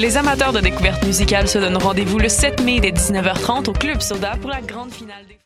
[0.00, 4.00] Les amateurs de découverte musicale se donnent rendez-vous le 7 mai dès 19h30 au Club
[4.00, 5.36] Soda pour la grande finale des...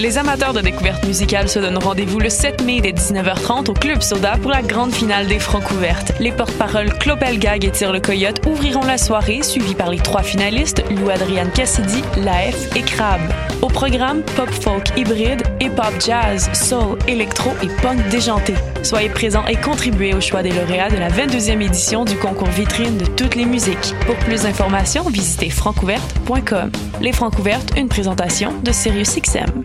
[0.00, 4.00] Les amateurs de découverte musicale se donnent rendez-vous le 7 mai dès 19h30 au Club
[4.00, 6.12] Soda pour la grande finale des Francs ouvertes.
[6.20, 10.22] Les porte-paroles Clopel Gag et Tire le Coyote ouvriront la soirée, suivis par les trois
[10.22, 13.20] finalistes Lou Adriane Cassidy, Laef et Crab.
[13.60, 18.54] Au programme, pop folk hybride, hip-hop jazz, soul, électro et punk déjanté.
[18.82, 22.96] Soyez présents et contribuez au choix des lauréats de la 22e édition du concours vitrine
[22.96, 23.94] de toutes les musiques.
[24.06, 26.70] Pour plus d'informations, visitez francouverte.com.
[27.00, 29.64] Les Francs ouvertes, une présentation de SiriusXM.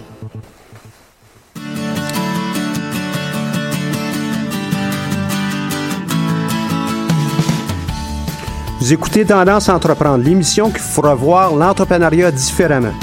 [8.81, 12.93] Vous écoutez Tendance entreprendre, l'émission qui fera voir l'entrepreneuriat différemment.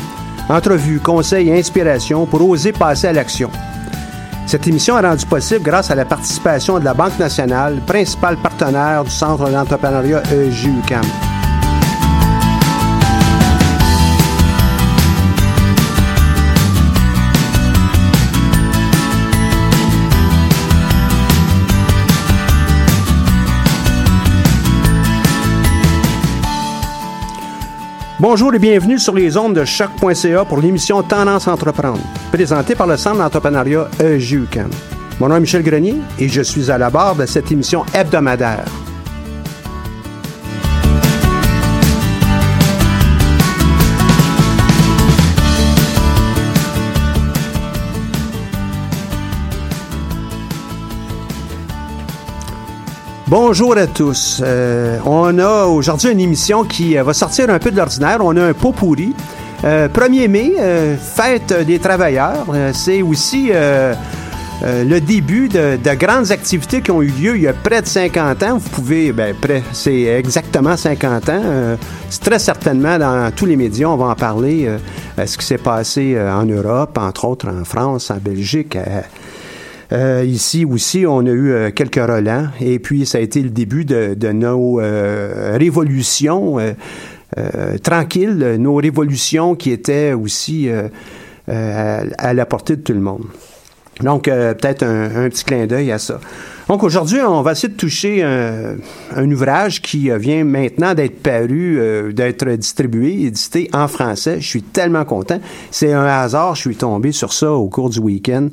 [0.49, 3.49] Entrevues, conseils et inspirations pour oser passer à l'action.
[4.44, 9.05] Cette émission est rendue possible grâce à la participation de la Banque nationale, principal partenaire
[9.05, 11.28] du Centre d'entrepreneuriat EJUCAM.
[28.21, 32.01] Bonjour et bienvenue sur les ondes de choc.ca pour l'émission Tendance entreprendre,
[32.33, 34.71] présentée par le Centre d'entrepreneuriat E EJUCAM.
[35.21, 38.65] Mon nom est Michel Grenier et je suis à la barre de cette émission hebdomadaire.
[53.31, 54.41] Bonjour à tous.
[54.43, 58.21] Euh, on a aujourd'hui une émission qui euh, va sortir un peu de l'ordinaire.
[58.22, 59.15] On a un pot pourri.
[59.65, 62.47] Euh, 1er mai, euh, fête des travailleurs.
[62.72, 63.50] C'est aussi
[64.62, 67.87] le début de, de grandes activités qui ont eu lieu il y a près de
[67.87, 68.56] 50 ans.
[68.56, 71.77] Vous pouvez, ben, près, c'est exactement 50 ans.
[72.09, 74.71] C'est très certainement dans tous les médias, on va en parler.
[75.22, 78.78] ce qui s'est passé en Europe, entre autres en France, en Belgique.
[79.93, 83.50] Euh, ici aussi, on a eu euh, quelques relents et puis ça a été le
[83.50, 86.73] début de, de nos euh, révolutions euh,
[87.38, 90.88] euh, tranquilles, nos révolutions qui étaient aussi euh,
[91.49, 93.25] à, à la portée de tout le monde.
[94.00, 96.20] Donc, peut-être un, un petit clin d'œil à ça.
[96.69, 98.76] Donc, aujourd'hui, on va essayer de toucher un,
[99.17, 104.38] un ouvrage qui euh, vient maintenant d'être paru, euh, d'être distribué, édité en français.
[104.38, 105.41] Je suis tellement content.
[105.70, 108.49] C'est un hasard, je suis tombé sur ça au cours du week-end.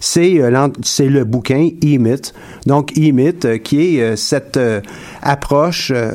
[0.00, 0.68] C'est euh,
[1.00, 2.32] le bouquin Emit.
[2.64, 4.80] Donc, Emit, euh, qui est euh, cette euh,
[5.20, 6.12] approche euh,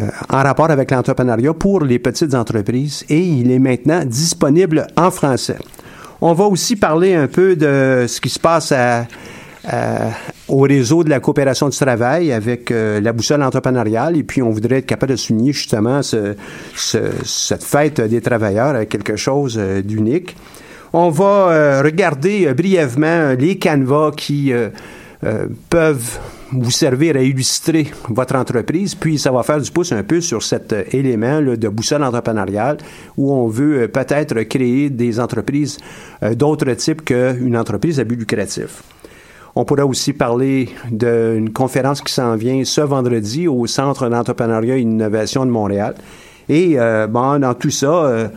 [0.00, 5.10] euh, en rapport avec l'entrepreneuriat pour les petites entreprises et il est maintenant disponible en
[5.10, 5.58] français.
[6.20, 9.06] On va aussi parler un peu de ce qui se passe à,
[10.48, 14.16] au réseau de la coopération du travail avec la boussole entrepreneuriale.
[14.16, 16.34] Et puis, on voudrait être capable de souligner justement ce,
[16.74, 20.36] cette fête des travailleurs avec quelque chose d'unique.
[20.92, 24.52] On va regarder brièvement les canevas qui
[25.68, 26.18] peuvent
[26.52, 30.42] vous servir à illustrer votre entreprise, puis ça va faire du pouce un peu sur
[30.42, 32.78] cet euh, élément de boussole entrepreneuriale
[33.16, 35.78] où on veut euh, peut-être créer des entreprises
[36.22, 38.82] euh, d'autres types qu'une entreprise à but lucratif.
[39.56, 44.84] On pourra aussi parler d'une conférence qui s'en vient ce vendredi au Centre d'entrepreneuriat et
[44.84, 45.94] d'innovation de Montréal.
[46.48, 46.76] Et
[47.08, 48.30] bon, dans tout ça,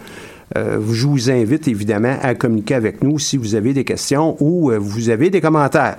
[0.56, 5.10] je vous invite évidemment à communiquer avec nous si vous avez des questions ou vous
[5.10, 5.98] avez des commentaires.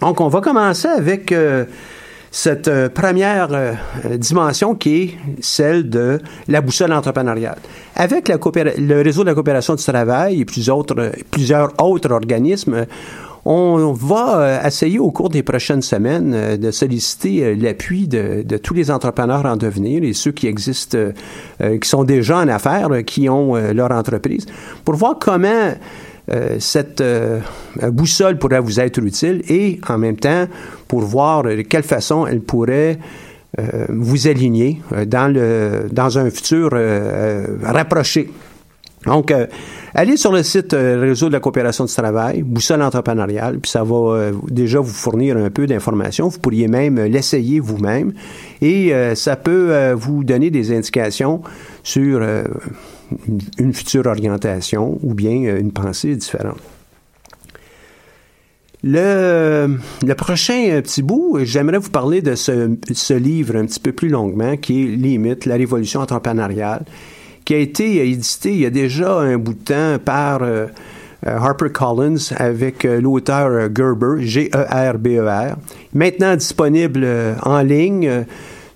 [0.00, 1.64] Donc, on va commencer avec euh,
[2.30, 3.74] cette euh, première euh,
[4.16, 7.58] dimension qui est celle de la boussole entrepreneuriale.
[7.96, 12.86] Avec le réseau de la coopération du travail et plusieurs autres organismes,
[13.50, 19.46] on va essayer au cours des prochaines semaines de solliciter l'appui de, tous les entrepreneurs
[19.46, 20.98] en devenir et ceux qui existent,
[21.58, 24.46] qui sont déjà en affaires, qui ont leur entreprise,
[24.84, 25.72] pour voir comment
[26.30, 27.40] euh, cette euh,
[27.90, 30.46] boussole pourrait vous être utile et en même temps
[30.86, 32.98] pour voir de quelle façon elle pourrait
[33.58, 36.70] euh, vous aligner dans, le, dans un futur
[37.62, 38.30] rapproché.
[39.08, 39.32] Donc,
[39.94, 44.30] allez sur le site Réseau de la coopération du travail, boussole entrepreneuriale, puis ça va
[44.48, 46.28] déjà vous fournir un peu d'informations.
[46.28, 48.12] Vous pourriez même l'essayer vous-même
[48.60, 51.42] et ça peut vous donner des indications
[51.82, 52.20] sur
[53.58, 56.58] une, future orientation ou bien euh, une pensée différente.
[58.84, 59.76] Le,
[60.16, 64.08] prochain euh, petit bout, j'aimerais vous parler de ce, ce, livre un petit peu plus
[64.08, 66.84] longuement, qui est Limite, la révolution entrepreneuriale,
[67.48, 70.66] qui a été édité il y a déjà un bout de temps par euh,
[71.24, 75.56] Harper Collins avec l'auteur Gerber, G-E-R-B-E-R,
[75.94, 77.08] maintenant disponible
[77.42, 78.26] en ligne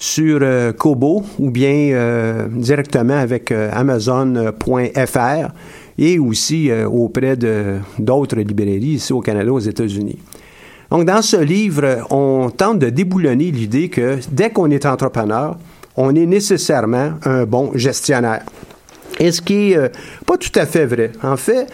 [0.03, 5.53] sur euh, Kobo ou bien euh, directement avec euh, Amazon.fr
[5.97, 10.19] et aussi auprès de d'autres librairies ici au Canada, aux États-Unis.
[10.91, 15.57] Donc, dans ce livre, on tente de déboulonner l'idée que dès qu'on est entrepreneur,
[15.97, 18.43] on est nécessairement un bon gestionnaire.
[19.21, 19.91] Et ce qui n'est
[20.27, 21.13] pas tout à fait vrai.
[21.23, 21.67] En fait,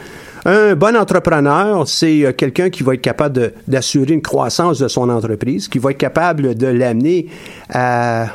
[0.45, 5.09] un bon entrepreneur, c'est euh, quelqu'un qui va être capable d'assurer une croissance de son
[5.11, 7.27] entreprise, qui va être capable de l'amener
[7.69, 8.29] à euh,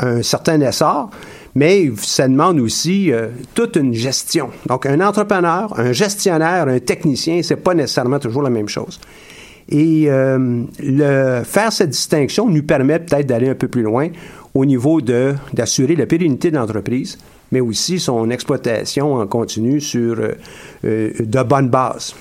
[0.00, 1.10] un certain essor,
[1.54, 4.50] mais ça demande aussi euh, toute une gestion.
[4.66, 9.00] Donc, un entrepreneur, un gestionnaire, un technicien, c'est pas nécessairement toujours la même chose.
[9.72, 10.08] Et
[11.44, 14.08] faire cette distinction nous permet peut-être d'aller un peu plus loin
[14.54, 17.18] au niveau d'assurer la pérennité de l'entreprise,
[17.52, 20.32] mais aussi son exploitation en continu sur euh,
[20.84, 22.14] euh, de bonnes bases.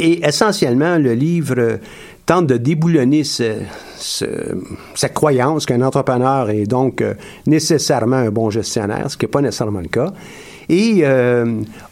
[0.00, 1.78] Et essentiellement, le livre
[2.24, 7.14] tente de déboulonner cette croyance qu'un entrepreneur est donc euh,
[7.46, 10.12] nécessairement un bon gestionnaire, ce qui n'est pas nécessairement le cas,
[10.68, 11.02] et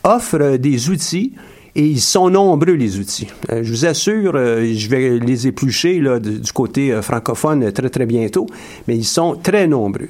[0.05, 1.33] offre des outils
[1.77, 3.29] et ils sont nombreux, les outils.
[3.51, 8.47] je vous assure, je vais les éplucher du côté francophone très, très bientôt,
[8.89, 10.09] mais ils sont très nombreux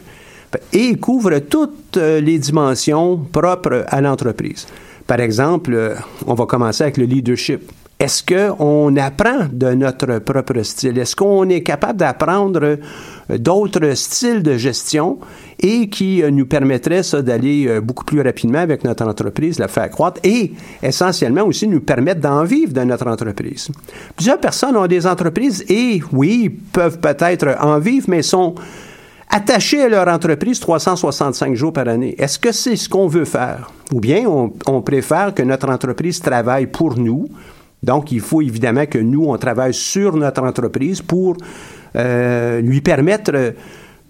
[0.73, 4.67] et couvre toutes euh, les dimensions propres à l'entreprise.
[5.07, 5.95] Par exemple, euh,
[6.27, 7.71] on va commencer avec le leadership.
[7.99, 10.99] Est-ce qu'on apprend de notre propre style?
[10.99, 15.19] Est-ce qu'on est capable d'apprendre euh, d'autres styles de gestion
[15.59, 20.21] et qui nous permettraient ça d'aller beaucoup plus rapidement avec notre entreprise, la faire croître
[20.23, 23.71] et essentiellement aussi nous permettre d'en vivre de notre entreprise?
[24.15, 28.55] Plusieurs personnes ont des entreprises et oui, peuvent peut-être en vivre, mais sont
[29.29, 32.15] attachés à leur entreprise 365 jours par année.
[32.19, 33.71] Est-ce que c'est ce qu'on veut faire?
[33.93, 37.29] Ou bien on, préfère que notre entreprise travaille pour nous.
[37.83, 41.37] Donc, il faut évidemment que nous, on travaille sur notre entreprise pour
[41.95, 43.55] euh, lui permettre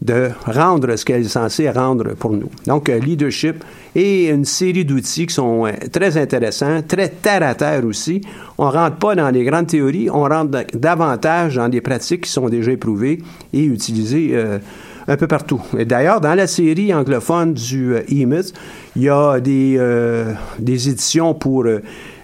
[0.02, 2.50] de rendre ce qu'elle est censée rendre pour nous.
[2.66, 7.54] Donc, euh, leadership et une série d'outils qui sont euh, très intéressants, très terre à
[7.54, 8.20] terre aussi.
[8.58, 12.48] On rentre pas dans les grandes théories, on rentre davantage dans des pratiques qui sont
[12.48, 14.36] déjà éprouvées et utilisées
[15.08, 15.60] un peu partout.
[15.78, 18.42] Et d'ailleurs, dans la série anglophone du euh, e
[18.96, 19.80] il y a des,
[20.58, 21.64] des éditions pour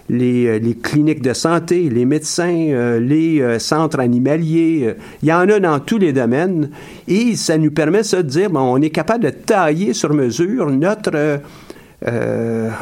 [0.09, 4.95] les, les, cliniques de santé, les médecins, les centres animaliers.
[5.21, 6.69] il y en a dans tous les domaines.
[7.07, 10.69] Et ça nous permet ça, de dire, bon, on est capable de tailler sur mesure
[10.69, 11.39] notre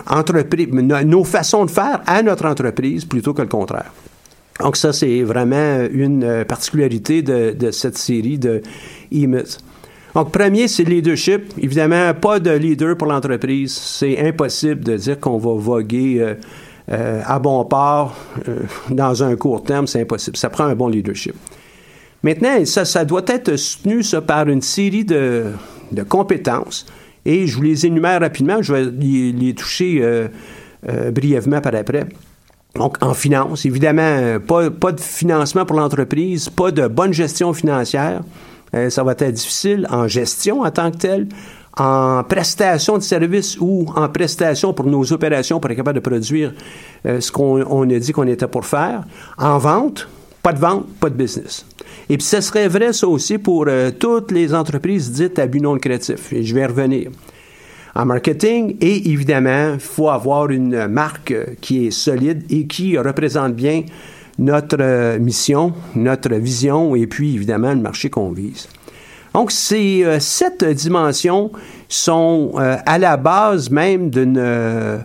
[0.07, 3.91] entreprise, nos façons de faire à notre entreprise plutôt que le contraire.
[4.59, 8.61] Donc ça, c'est vraiment une particularité de, cette série de
[9.13, 9.43] e
[10.13, 11.53] donc, premier, c'est le leadership.
[11.57, 13.73] Évidemment, pas de leader pour l'entreprise.
[13.73, 16.33] C'est impossible de dire qu'on va voguer euh,
[16.89, 18.15] à bon port
[18.89, 20.37] dans un court terme, c'est impossible.
[20.37, 21.35] Ça prend un bon leadership.
[22.23, 25.51] Maintenant, ça, ça doit être soutenu par une série de,
[25.91, 26.85] de compétences.
[27.25, 28.61] Et je vous les énumère rapidement.
[28.61, 30.27] Je vais les, toucher
[31.11, 32.05] brièvement par après.
[32.75, 38.21] Donc, en finance, évidemment, pas, pas de financement pour l'entreprise, pas de bonne gestion financière.
[38.89, 41.27] ça va être difficile en gestion en tant que telle
[41.77, 46.53] en prestation de services ou en prestation pour nos opérations pour être capable de produire
[47.05, 49.03] euh, ce qu'on a dit qu'on était pour faire.
[49.37, 50.07] En vente,
[50.43, 51.65] pas de vente, pas de business.
[52.09, 55.61] Et puis, ce serait vrai, ça aussi, pour euh, toutes les entreprises dites à but
[55.61, 56.33] non lucratif.
[56.33, 57.11] Et je vais revenir.
[57.93, 63.53] En marketing, et évidemment, il faut avoir une marque qui est solide et qui représente
[63.53, 63.83] bien
[64.39, 68.67] notre euh, mission, notre vision et puis, évidemment, le marché qu'on vise.
[69.33, 71.51] Donc, ces euh, sept dimensions
[71.87, 74.97] sont euh, à la base même d'une euh,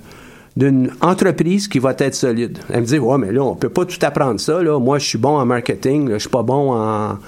[0.56, 2.59] d'une entreprise qui va être solide.
[2.73, 4.62] Elle me dit, ouais, mais là, on peut pas tout apprendre ça.
[4.62, 4.78] Là.
[4.78, 7.18] Moi, je suis bon en marketing, là, je suis pas bon en,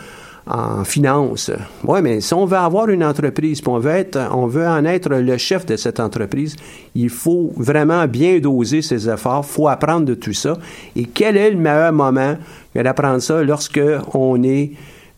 [0.49, 1.50] en finance.
[1.85, 4.85] Oui, mais si on veut avoir une entreprise, puis on veut, être, on veut en
[4.87, 6.57] être le chef de cette entreprise,
[6.95, 10.57] il faut vraiment bien doser ses efforts, il faut apprendre de tout ça.
[10.97, 12.37] Et quel est le meilleur moment
[12.75, 13.81] d'apprendre ça lorsque
[14.14, 14.73] on est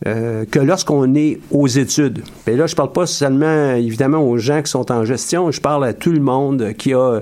[0.06, 2.22] euh, que lorsqu'on est aux études.
[2.46, 5.84] Et là, je parle pas seulement, évidemment, aux gens qui sont en gestion, je parle
[5.84, 7.20] à tout le monde qui a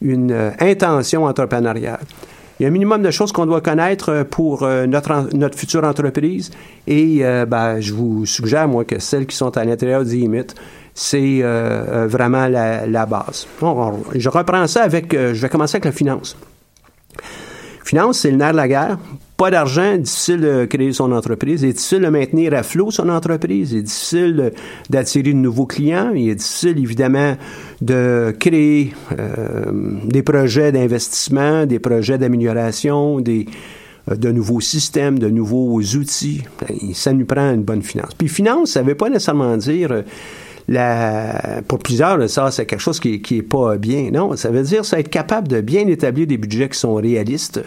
[0.00, 2.00] une euh, intention entrepreneuriale.
[2.58, 5.84] Il y a un minimum de choses qu'on doit connaître pour euh, notre, notre future
[5.84, 6.50] entreprise
[6.86, 10.46] et ben, je vous suggère, moi, que celles qui sont à l'intérieur du IMIT,
[10.94, 13.46] c'est vraiment la base.
[14.14, 16.36] je reprends ça avec, je vais commencer avec la finance.
[17.84, 18.98] Finance, c'est le nerf de la guerre
[19.44, 23.10] pas d'argent, difficile de créer son entreprise, il est difficile de maintenir à flot son
[23.10, 24.52] entreprise, il est difficile
[24.88, 27.36] d'attirer de nouveaux clients, il est difficile évidemment
[27.82, 29.66] de créer euh,
[30.06, 33.44] des projets d'investissement, des projets d'amélioration, des
[34.10, 36.40] euh, de nouveaux systèmes, de nouveaux outils.
[36.94, 38.14] Ça nous prend une bonne finance.
[38.16, 40.02] Puis finance, ça ne veut pas nécessairement dire euh,
[40.68, 44.10] la, pour plusieurs, ça, c'est quelque chose qui, qui est pas bien.
[44.10, 47.60] Non, ça veut dire ça être capable de bien établir des budgets qui sont réalistes,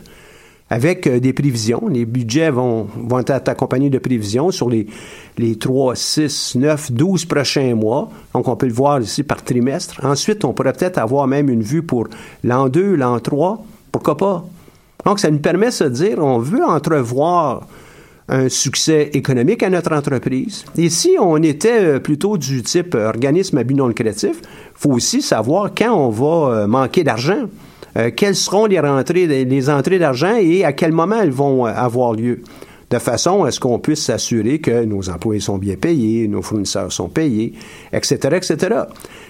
[0.69, 1.87] avec euh, des prévisions.
[1.87, 4.87] Les budgets vont, vont être accompagnés de prévisions sur les,
[5.37, 8.09] les 3, 6, 9, 12 prochains mois.
[8.33, 10.03] Donc, on peut le voir ici par trimestre.
[10.03, 12.07] Ensuite, on pourrait peut-être avoir même une vue pour
[12.43, 13.63] l'an 2, l'an 3.
[13.91, 14.45] Pourquoi pas?
[15.05, 17.67] Donc, ça nous permet de se dire, on veut entrevoir
[18.29, 20.65] un succès économique à notre entreprise.
[20.77, 24.91] Et si on était euh, plutôt du type organisme à but non lucratif, il faut
[24.91, 27.47] aussi savoir quand on va euh, manquer d'argent.
[27.95, 32.41] Euh, quelles seront les entrées d'argent et à quel moment elles vont euh, avoir lieu?
[32.89, 36.91] De façon à ce qu'on puisse s'assurer que nos employés sont bien payés, nos fournisseurs
[36.91, 37.51] sont payés,
[37.91, 38.57] etc., etc.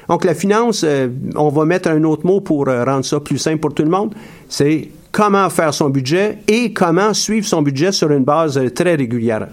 [0.08, 3.58] Donc, la finance, euh, on va mettre un autre mot pour rendre ça plus simple
[3.58, 4.14] pour tout le monde,
[4.48, 9.48] c'est comment faire son budget et comment suivre son budget sur une base très régulière.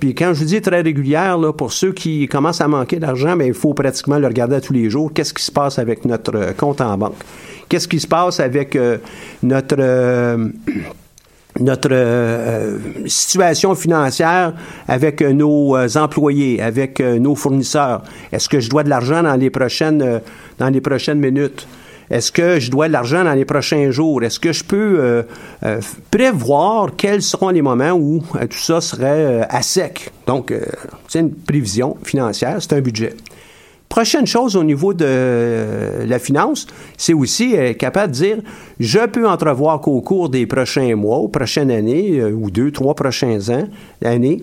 [0.00, 3.46] Puis quand je dis très régulière, là, pour ceux qui commencent à manquer d'argent, ben,
[3.46, 5.10] il faut pratiquement le regarder tous les jours.
[5.12, 7.16] Qu'est-ce qui se passe avec notre compte en banque?
[7.68, 8.98] Qu'est-ce qui se passe avec euh,
[9.42, 10.48] notre euh,
[11.58, 14.52] notre euh, situation financière
[14.86, 18.02] avec nos employés, avec nos fournisseurs?
[18.30, 20.20] Est-ce que je dois de l'argent dans les prochaines
[20.58, 21.66] dans les prochaines minutes?
[22.08, 24.22] Est-ce que je dois de l'argent dans les prochains jours?
[24.22, 25.24] Est-ce que je peux
[26.10, 30.12] prévoir quels seront les moments où tout ça serait à sec?
[30.26, 30.52] Donc,
[31.08, 33.16] c'est une prévision financière, c'est un budget.
[33.88, 36.66] Prochaine chose au niveau de la finance,
[36.96, 38.36] c'est aussi être capable de dire,
[38.80, 42.94] je peux entrevoir qu'au cours des prochains mois, ou prochaines années, euh, ou deux, trois
[42.94, 43.68] prochains ans,
[44.04, 44.42] années,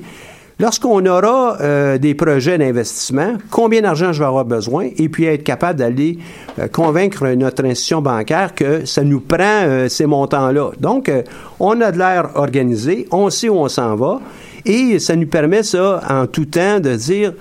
[0.59, 5.43] lorsqu'on aura euh, des projets d'investissement, combien d'argent je vais avoir besoin, et puis être
[5.43, 6.19] capable d'aller
[6.57, 10.71] euh, convaincre notre institution bancaire que ça nous prend ces montants-là.
[10.79, 11.11] Donc,
[11.59, 14.21] on a de l'air organisé, on sait où on s'en va,
[14.65, 17.33] et ça nous permet ça en tout temps de dire,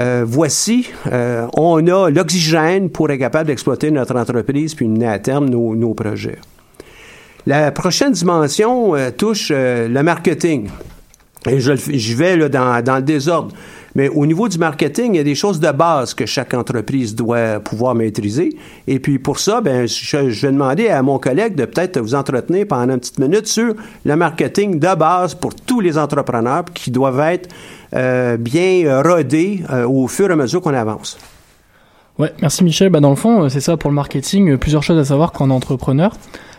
[0.00, 5.18] euh, voici, euh, on a l'oxygène pour être capable d'exploiter notre entreprise puis mener à
[5.18, 6.38] terme nos, projets.
[7.46, 10.68] La prochaine dimension euh, touche le marketing.
[11.46, 13.54] Et je, vais dans, le désordre.
[13.94, 17.14] Mais au niveau du marketing, il y a des choses de base que chaque entreprise
[17.14, 18.56] doit pouvoir maîtriser.
[18.88, 22.66] Et puis pour ça, ben, je, vais demander à mon collègue de peut-être vous entretenir
[22.66, 23.74] pendant une petite minute sur
[24.04, 27.50] le marketing de base pour tous les entrepreneurs qui doivent être
[27.94, 31.18] euh, bien rodés euh, au fur et à mesure qu'on avance.
[32.18, 32.90] Ouais, merci Michel.
[32.90, 34.56] Bah, dans le fond, c'est ça pour le marketing.
[34.56, 36.16] Plusieurs choses à savoir est entrepreneur.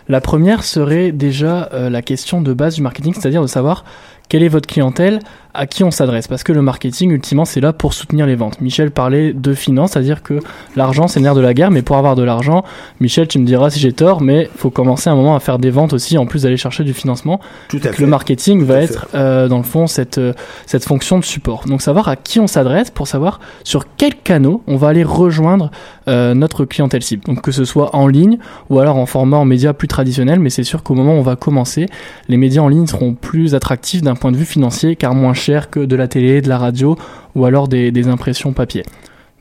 [0.07, 3.85] La première serait déjà euh, la question de base du marketing, c'est-à-dire de savoir
[4.29, 5.19] quelle est votre clientèle,
[5.55, 8.61] à qui on s'adresse Parce que le marketing, ultimement, c'est là pour soutenir les ventes.
[8.61, 10.39] Michel parlait de finance, c'est-à-dire que
[10.75, 12.63] l'argent, c'est le nerf de la guerre, mais pour avoir de l'argent,
[12.99, 15.69] Michel, tu me diras si j'ai tort, mais faut commencer un moment à faire des
[15.69, 17.39] ventes aussi, en plus d'aller chercher du financement.
[17.69, 18.01] Tout à fait.
[18.01, 20.33] Le marketing Tout va à être, euh, dans le fond, cette, euh,
[20.65, 21.65] cette fonction de support.
[21.67, 25.71] Donc, savoir à qui on s'adresse pour savoir sur quels canaux on va aller rejoindre
[26.07, 27.23] euh, notre clientèle cible.
[27.25, 28.37] Donc, que ce soit en ligne
[28.69, 31.23] ou alors en format en médias plus traditionnels, mais c'est sûr qu'au moment où on
[31.23, 31.87] va commencer,
[32.27, 35.33] les médias en ligne seront plus attractifs d'un point de vue financier, car moins
[35.69, 36.95] que de la télé, de la radio
[37.35, 38.83] ou alors des, impressions papier.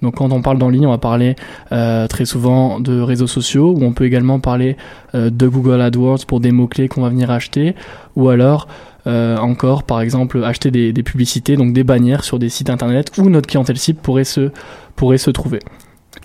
[0.03, 1.37] Donc quand on parle d'en ligne, on va parler
[1.73, 4.77] euh, très souvent de réseaux sociaux, ou on peut également parler
[5.15, 7.75] euh, de Google AdWords pour des mots-clés qu'on va venir acheter,
[8.17, 8.69] ou alors
[9.07, 13.29] euh, encore, par exemple, acheter des, publicités, donc des bannières sur des sites internet où
[13.31, 15.61] notre clientèle cible pourrait se trouver.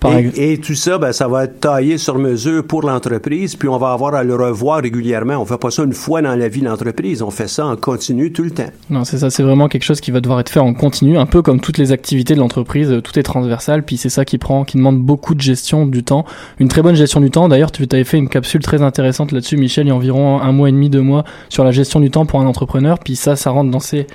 [0.00, 3.68] Par Et, et tout ça, ben, ça va être taillé sur mesure pour l'entreprise, puis
[3.68, 5.36] on va avoir à le revoir régulièrement.
[5.36, 7.76] On fait pas ça une fois dans la vie de l'entreprise, on fait ça en
[7.76, 8.70] continu tout le temps.
[8.88, 11.26] Non, c'est ça, c'est vraiment quelque chose qui va devoir être fait en continu, un
[11.26, 14.38] peu comme toutes les activités de l'entreprise, euh, tout est transversal, puis c'est ça qui
[14.38, 16.24] prend, qui demande beaucoup de gestion du temps,
[16.58, 17.48] une très bonne gestion du temps.
[17.48, 20.52] D'ailleurs, tu avais fait une capsule très intéressante là-dessus, Michel, il y a environ un
[20.52, 23.36] mois et demi, deux mois, sur la gestion du temps pour un entrepreneur, puis ça,
[23.36, 24.06] ça rentre dans ces,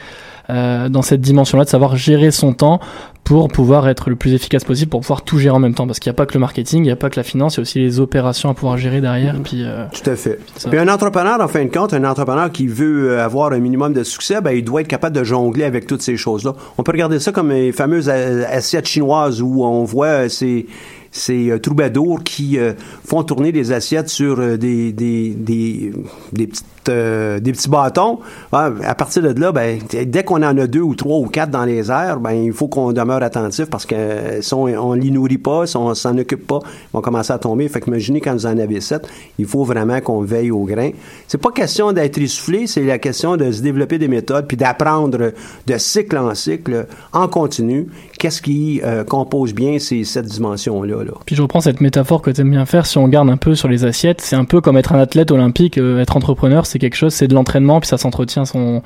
[0.50, 2.80] euh, dans cette dimension-là de savoir gérer son temps
[3.24, 6.00] pour pouvoir être le plus efficace possible, pour pouvoir tout gérer en même temps, parce
[6.00, 7.58] qu'il n'y a pas que le marketing, il n'y a pas que la finance, il
[7.58, 10.40] y a aussi les opérations à pouvoir gérer derrière, puis euh, Tout à fait.
[10.70, 13.94] Puis un entrepreneur, en fin de compte, un entrepreneur qui veut euh, avoir un minimum
[13.94, 16.54] de succès, ben, il doit être capable de jongler avec toutes ces choses-là.
[16.78, 20.68] On peut regarder ça comme les fameuses assiettes chinoises où on voit ces,
[21.16, 22.74] ces euh, troubadours qui euh,
[23.06, 25.94] font tourner des assiettes sur euh, des, des, des,
[26.34, 28.20] des petites euh, des petits bâtons.
[28.52, 31.66] À partir de là, ben, dès qu'on en a deux ou trois ou quatre dans
[31.66, 35.38] les airs, ben, il faut qu'on demeure attentif parce que euh, on, on les nourrit
[35.38, 37.68] pas, si on s'en occupe pas, ils vont commencer à tomber.
[37.68, 40.92] Fait que imaginez quand vous en avez sept, il faut vraiment qu'on veille au grain.
[41.28, 45.32] C'est pas question d'être essoufflé, c'est la question de se développer des méthodes puis d'apprendre
[45.68, 47.88] de cycle en cycle, en continu,
[48.20, 51.04] qu'est-ce qui euh, compose bien ces sept dimensions-là.
[51.04, 51.12] Là.
[51.26, 53.56] Puis je reprends cette métaphore que tu aimes bien faire, si on garde un peu
[53.56, 57.14] sur les assiettes, c'est un peu comme être un athlète olympique, être entrepreneur, quelque chose,
[57.14, 58.82] c'est de l'entraînement, puis ça s'entretient, son...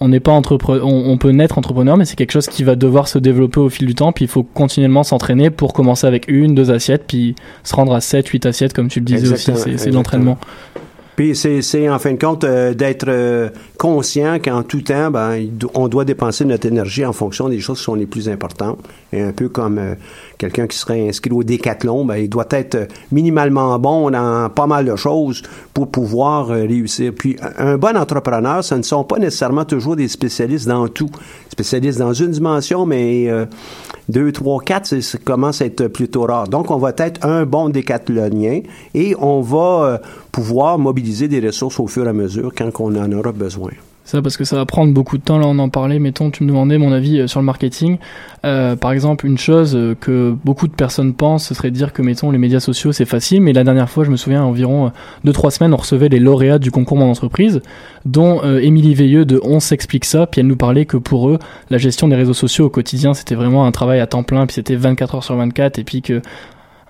[0.00, 2.76] on n'est pas entrepreneur, on, on peut naître entrepreneur, mais c'est quelque chose qui va
[2.76, 6.26] devoir se développer au fil du temps, puis il faut continuellement s'entraîner pour commencer avec
[6.28, 7.34] une, deux assiettes, puis
[7.64, 9.94] se rendre à sept, huit assiettes, comme tu le disais Exactement, aussi, c'est- c'est de
[9.94, 10.38] l'entraînement.
[11.16, 15.36] Puis c'est, c'est en fin de compte euh, d'être euh, conscient qu'en tout temps, ben,
[15.74, 18.78] on doit dépenser notre énergie en fonction des choses qui sont les plus importantes.
[19.12, 19.94] Et un peu comme euh,
[20.38, 24.66] quelqu'un qui serait inscrit au décathlon, ben, il doit être euh, minimalement bon dans pas
[24.66, 25.42] mal de choses
[25.74, 27.12] pour pouvoir euh, réussir.
[27.16, 31.10] Puis un bon entrepreneur, ce ne sont pas nécessairement toujours des spécialistes dans tout.
[31.50, 33.46] Spécialistes dans une dimension, mais euh,
[34.08, 36.48] deux, trois, quatre, ça commence à être plutôt rare.
[36.48, 38.60] Donc, on va être un bon décathlonien
[38.94, 43.10] et on va pouvoir mobiliser des ressources au fur et à mesure quand on en
[43.12, 43.72] aura besoin.
[44.08, 45.36] Ça, parce que ça va prendre beaucoup de temps.
[45.36, 45.98] Là, on en parlait.
[45.98, 47.98] Mettons, tu me demandais mon avis euh, sur le marketing.
[48.46, 51.92] Euh, par exemple, une chose euh, que beaucoup de personnes pensent, ce serait de dire
[51.92, 53.42] que, mettons, les médias sociaux, c'est facile.
[53.42, 54.92] Mais la dernière fois, je me souviens, environ
[55.26, 57.60] 2-3 semaines, on recevait les lauréats du concours Mon Entreprise,
[58.06, 60.26] dont euh, Émilie Veilleux de On s'explique ça.
[60.26, 63.34] Puis elle nous parlait que pour eux, la gestion des réseaux sociaux au quotidien, c'était
[63.34, 64.46] vraiment un travail à temps plein.
[64.46, 65.78] Puis c'était 24 heures sur 24.
[65.78, 66.22] Et puis que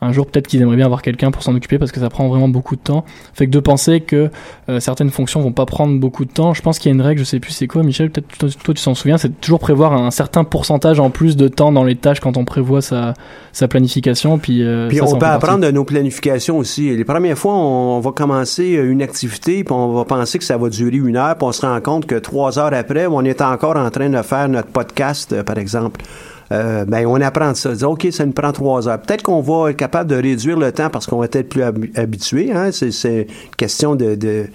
[0.00, 2.28] un jour peut-être qu'ils aimeraient bien avoir quelqu'un pour s'en occuper parce que ça prend
[2.28, 3.04] vraiment beaucoup de temps.
[3.34, 4.30] Fait que de penser que
[4.68, 7.02] euh, certaines fonctions vont pas prendre beaucoup de temps, je pense qu'il y a une
[7.02, 9.58] règle, je sais plus c'est quoi, Michel, peut-être toi, toi, tu t'en souviens, c'est toujours
[9.58, 13.14] prévoir un certain pourcentage en plus de temps dans les tâches quand on prévoit sa,
[13.52, 14.38] sa planification.
[14.38, 16.96] Puis, euh, Puis ça, on peut apprendre de nos planifications aussi.
[16.96, 20.56] Les premières fois, on va commencer euh, une activité, puis on va penser que ça
[20.56, 23.40] va durer une heure, puis on se rend compte que trois heures après, on est
[23.40, 26.00] encore en train de faire notre podcast, euh, par exemple.
[26.50, 27.72] Euh, ben, on apprend de ça.
[27.74, 29.00] Dire, OK, ça nous prend trois heures.
[29.00, 31.84] Peut-être qu'on va être capable de réduire le temps parce qu'on va être plus hab-
[31.96, 32.52] habitué.
[32.52, 32.70] Hein?
[32.72, 34.46] C'est, c'est une question de, de-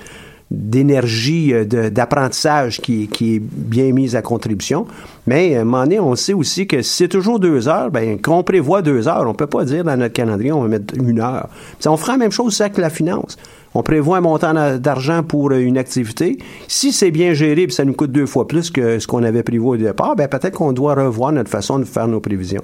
[0.51, 4.86] d'énergie, euh, d'apprentissage qui, est bien mise à contribution.
[5.25, 8.21] Mais à un moment donné, on sait aussi que si c'est toujours deux heures, ben,
[8.21, 11.19] qu'on prévoit deux heures, on peut pas dire dans notre calendrier, on va mettre une
[11.19, 11.49] heure.
[11.86, 13.38] On fera la même chose avec la finance.
[13.73, 16.38] On prévoit un montant d'a- d'argent pour euh, une activité.
[16.67, 19.43] Si c'est bien géré puis ça nous coûte deux fois plus que ce qu'on avait
[19.43, 22.63] prévu au départ, ben peut-être qu'on doit revoir notre façon de faire nos prévisions.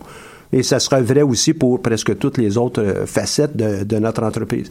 [0.52, 4.70] Et ça sera vrai aussi pour presque toutes les autres euh, facettes de notre entreprise.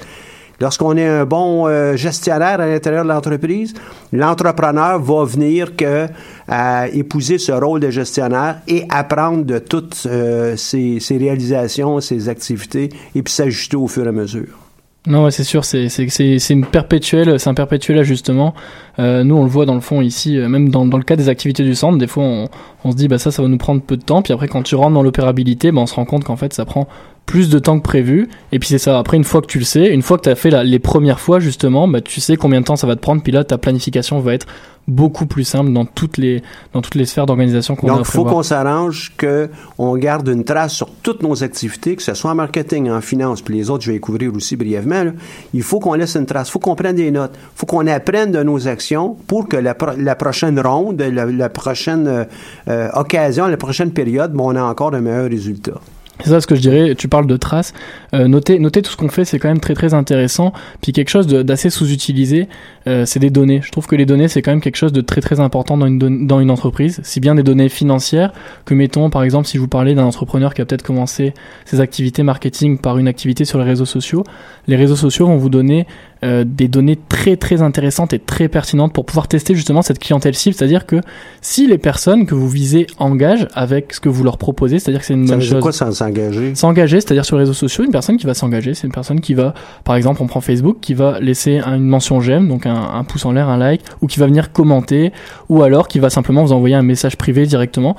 [0.60, 3.74] Lorsqu'on est un bon euh, gestionnaire à l'intérieur de l'entreprise,
[4.12, 6.06] l'entrepreneur va venir que
[6.48, 12.28] à épouser ce rôle de gestionnaire et apprendre de toutes euh, ses, ses réalisations, ses
[12.28, 14.67] activités, et puis s'ajuster au fur et à mesure.
[15.08, 18.52] Non, ouais, c'est sûr, c'est c'est une perpétuelle, c'est un perpétuel ajustement.
[18.98, 21.16] Euh, nous, on le voit dans le fond ici, euh, même dans, dans le cas
[21.16, 22.48] des activités du centre, des fois, on,
[22.84, 24.20] on se dit bah ça, ça va nous prendre peu de temps.
[24.20, 26.66] Puis après, quand tu rentres dans l'opérabilité, bah, on se rend compte qu'en fait, ça
[26.66, 26.88] prend
[27.24, 28.28] plus de temps que prévu.
[28.52, 28.98] Et puis c'est ça.
[28.98, 30.78] Après, une fois que tu le sais, une fois que tu as fait la- les
[30.78, 33.22] premières fois justement, bah tu sais combien de temps ça va te prendre.
[33.22, 34.46] Puis là, ta planification va être
[34.88, 38.05] beaucoup plus simple dans toutes les, dans toutes les sphères d'organisation qu'on a Donc, il
[38.11, 39.48] faut qu'on s'arrange que
[39.79, 43.42] on garde une trace sur toutes nos activités, que ce soit en marketing, en finance,
[43.42, 45.05] puis les autres, je vais les couvrir aussi brièvement.
[45.05, 45.12] là.
[45.55, 47.87] Il faut qu'on laisse une trace, il faut qu'on prenne des notes, il faut qu'on
[47.87, 52.24] apprenne de nos actions pour que la, pro- la prochaine ronde, la, la prochaine euh,
[52.68, 55.81] euh, occasion, la prochaine période, ben, on a encore de meilleurs résultats.
[56.24, 56.94] C'est ça ce que je dirais.
[56.96, 57.72] Tu parles de traces.
[58.14, 60.52] Euh, noter, noter tout ce qu'on fait, c'est quand même très très intéressant.
[60.80, 62.48] Puis quelque chose d'assez sous-utilisé,
[62.86, 63.60] euh, c'est des données.
[63.62, 65.86] Je trouve que les données, c'est quand même quelque chose de très très important dans
[65.86, 67.00] une, dans une entreprise.
[67.02, 68.32] Si bien des données financières
[68.64, 71.34] que mettons, par exemple, si je vous parlais d'un entrepreneur qui a peut-être commencé
[71.66, 74.24] ses activités marketing par une activité sur les réseaux sociaux,
[74.66, 75.86] les réseaux sociaux vont vous donner
[76.24, 80.34] euh, des données très très intéressantes et très pertinentes pour pouvoir tester justement cette clientèle
[80.34, 80.56] cible.
[80.56, 80.96] C'est-à-dire que
[81.42, 85.06] si les personnes que vous visez engagent avec ce que vous leur proposez, c'est-à-dire que
[85.06, 85.62] c'est une Ça bonne chose.
[85.62, 86.54] quoi s'engager?
[86.56, 89.34] S'engager, c'est-à-dire sur les réseaux sociaux, une personne qui va s'engager, c'est une personne qui
[89.34, 93.04] va, par exemple, on prend Facebook, qui va laisser un- une mention j'aime, donc un
[93.04, 95.12] pouce en l'air, un like, ou qui va venir commenter,
[95.48, 97.96] ou alors qui va simplement vous envoyer un message privé directement.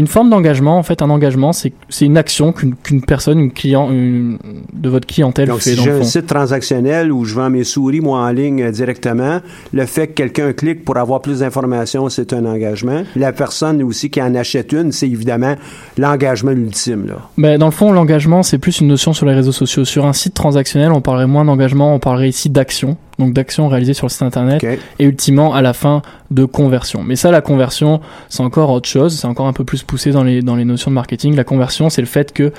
[0.00, 4.38] Une forme d'engagement, en fait, un engagement, c'est une action qu'une personne, une client, une-
[4.72, 8.00] de votre clientèle Donc, fait si j'ai un site transactionnel où je vends mes souris,
[8.00, 9.40] moi, en ligne euh, directement,
[9.74, 13.02] le fait que quelqu'un clique pour avoir plus d'informations, c'est un engagement.
[13.14, 15.54] La personne aussi qui en achète une, c'est évidemment
[15.98, 17.16] l'engagement ultime, là.
[17.36, 19.84] Ben, dans le fond, l'engagement, c'est plus une notion sur les réseaux sociaux.
[19.84, 22.96] Sur un site transactionnel, on parlerait moins d'engagement, on parlerait ici d'action.
[23.20, 24.64] Donc d'action réalisée sur le site internet
[24.98, 27.04] et ultimement à la fin de conversion.
[27.04, 30.24] Mais ça, la conversion, c'est encore autre chose, c'est encore un peu plus poussé dans
[30.24, 31.36] les, dans les notions de marketing.
[31.36, 32.52] La conversion, c'est le fait que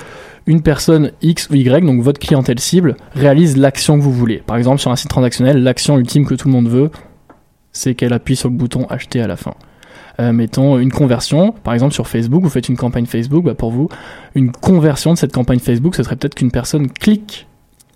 [0.46, 4.38] une personne X ou Y, donc votre clientèle cible, réalise l'action que vous voulez.
[4.38, 6.90] Par exemple, sur un site transactionnel, l'action ultime que tout le monde veut,
[7.72, 9.54] c'est qu'elle appuie sur le bouton acheter à la fin.
[10.20, 13.72] Euh, mettons une conversion, par exemple sur Facebook, vous faites une campagne Facebook, bah pour
[13.72, 13.88] vous,
[14.34, 17.48] une conversion de cette campagne Facebook, ce serait peut-être qu'une personne clique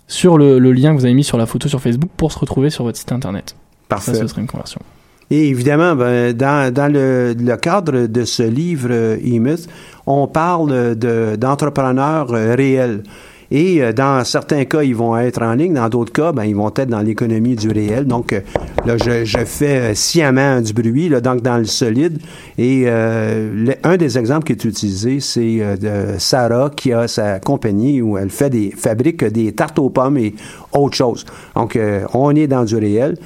[0.07, 2.39] sur le, le lien que vous avez mis sur la photo sur Facebook pour se
[2.39, 3.49] retrouver sur votre site internet.
[3.49, 3.55] Ça,
[3.89, 4.13] Parfait.
[4.15, 4.81] ce serait une conversion.
[5.29, 9.67] Et évidemment, ben, dans, dans le, le cadre de ce livre euh, E-Myth,
[10.05, 13.03] on parle de- d'entrepreneurs euh, réels.
[13.49, 15.73] Et euh, dans certains cas, ils vont être en ligne.
[15.73, 18.05] Dans d'autres cas, ben, ils vont être dans l'économie du réel.
[18.05, 18.41] Donc, euh,
[18.85, 22.19] là, je, je fais euh, sciemment du bruit, là, donc dans le solide.
[22.57, 28.01] Et euh, un des exemples qui est utilisé, c'est euh, Sarah qui a sa compagnie
[28.01, 30.35] où elle fait des fabrique des tartes aux pommes et
[30.73, 31.25] autre chose.
[31.55, 33.17] Donc, euh, on est dans du réel.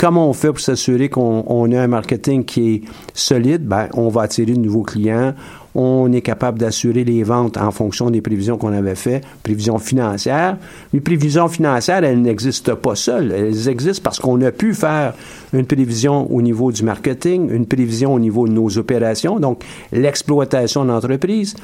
[0.00, 2.82] Comment on fait pour s'assurer qu'on on a un marketing qui est
[3.14, 3.66] solide?
[3.66, 5.34] Ben, on va attirer de nouveaux clients.
[5.74, 10.56] On est capable d'assurer les ventes en fonction des prévisions qu'on avait fait, prévisions financières.
[10.92, 13.32] Les prévisions financières, elles n'existent pas seules.
[13.32, 15.14] Elles existent parce qu'on a pu faire
[15.52, 20.84] une prévision au niveau du marketing, une prévision au niveau de nos opérations, donc l'exploitation
[20.84, 21.54] de l'entreprise,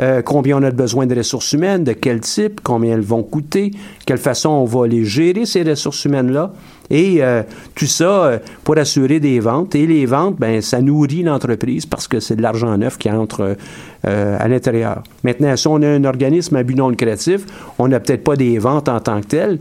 [0.00, 3.72] euh, combien on a besoin de ressources humaines, de quel type, combien elles vont coûter,
[4.06, 6.52] quelle façon on va les gérer, ces ressources humaines-là.
[6.90, 7.42] Et euh,
[7.74, 9.74] tout ça euh, pour assurer des ventes.
[9.74, 13.56] Et les ventes, ben, ça nourrit l'entreprise parce que c'est de l'argent neuf qui entre
[14.06, 15.02] euh, à l'intérieur.
[15.24, 17.44] Maintenant, si on a un organisme à but non lucratif,
[17.78, 19.58] on n'a peut-être pas des ventes en tant que telles.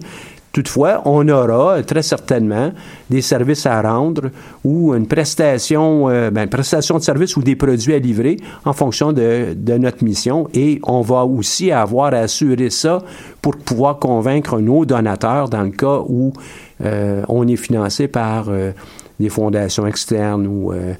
[0.58, 2.72] Toutefois, on aura très certainement
[3.12, 4.32] des services à rendre
[4.63, 9.13] ou une prestation, euh, ben, prestation de service ou des produits à livrer en fonction
[9.13, 10.48] de, de notre mission.
[10.56, 13.04] Et on va aussi avoir à assurer ça
[13.40, 16.42] pour pouvoir convaincre nos donateurs dans le cas où euh,
[16.80, 18.72] on est financé par euh,
[19.20, 20.94] des fondations externes ou euh,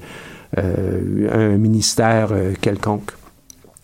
[0.58, 3.12] euh, un ministère euh, quelconque.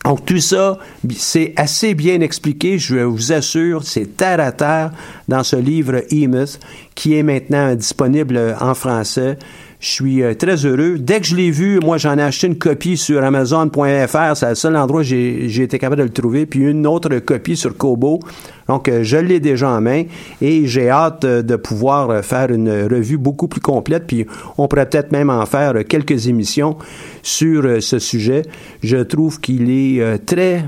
[0.04, 0.78] Donc tout ça,
[1.16, 4.92] c'est assez bien expliqué, je vous assure, c'est terre à terre
[5.28, 6.60] dans ce livre E-Myth
[6.94, 9.38] qui est maintenant disponible en français.
[9.84, 10.96] Je suis euh, très heureux.
[10.98, 14.54] Dès que je l'ai vu, moi j'en ai acheté une copie sur Amazon.fr, c'est le
[14.54, 18.18] seul endroit où j'ai été capable de le trouver, puis une autre copie sur Kobo.
[18.66, 20.04] Donc euh, je l'ai déjà en main
[20.40, 24.88] et j'ai hâte euh, de pouvoir faire une revue beaucoup plus complète, puis on pourrait
[24.88, 26.78] peut-être même en faire quelques émissions
[27.22, 28.40] sur ce sujet.
[28.82, 30.64] Je trouve qu'il est très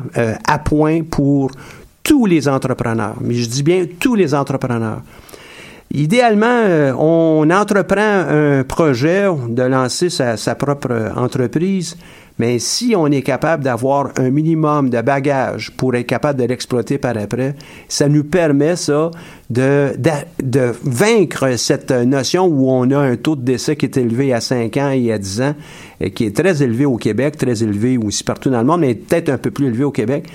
[0.46, 1.52] à point pour
[2.02, 5.00] tous les entrepreneurs, mais je dis bien tous les entrepreneurs.
[5.92, 11.96] Idéalement, euh, on entreprend un projet de lancer sa, propre entreprise,
[12.38, 16.98] mais si on est capable d'avoir un minimum de bagages pour être capable de l'exploiter
[16.98, 17.54] par après,
[17.88, 19.10] ça nous permet ça
[19.48, 19.92] de,
[20.42, 24.40] de, vaincre cette notion où on a un taux de décès qui est élevé à
[24.40, 25.54] 5 ans et à 10 ans,
[26.14, 29.30] qui est très élevé au Québec, très élevé aussi partout dans le monde, mais peut-être
[29.30, 30.26] un peu plus élevé au Québec.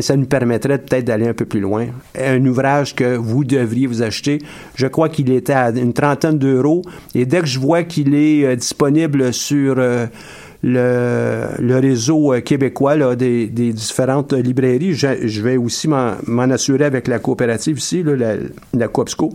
[0.00, 1.86] Ça nous permettrait peut-être d'aller un peu plus loin.
[2.18, 4.38] Un ouvrage que vous devriez vous acheter.
[4.74, 6.82] Je crois qu'il était à une trentaine d'euros.
[7.14, 10.06] Et dès que je vois qu'il est euh, disponible sur euh,
[10.62, 17.78] le, réseau euh, québécois des, différentes librairies, je, vais aussi m'en assurer avec la coopérative
[17.78, 18.34] ici, la,
[18.74, 19.32] la Coopsco.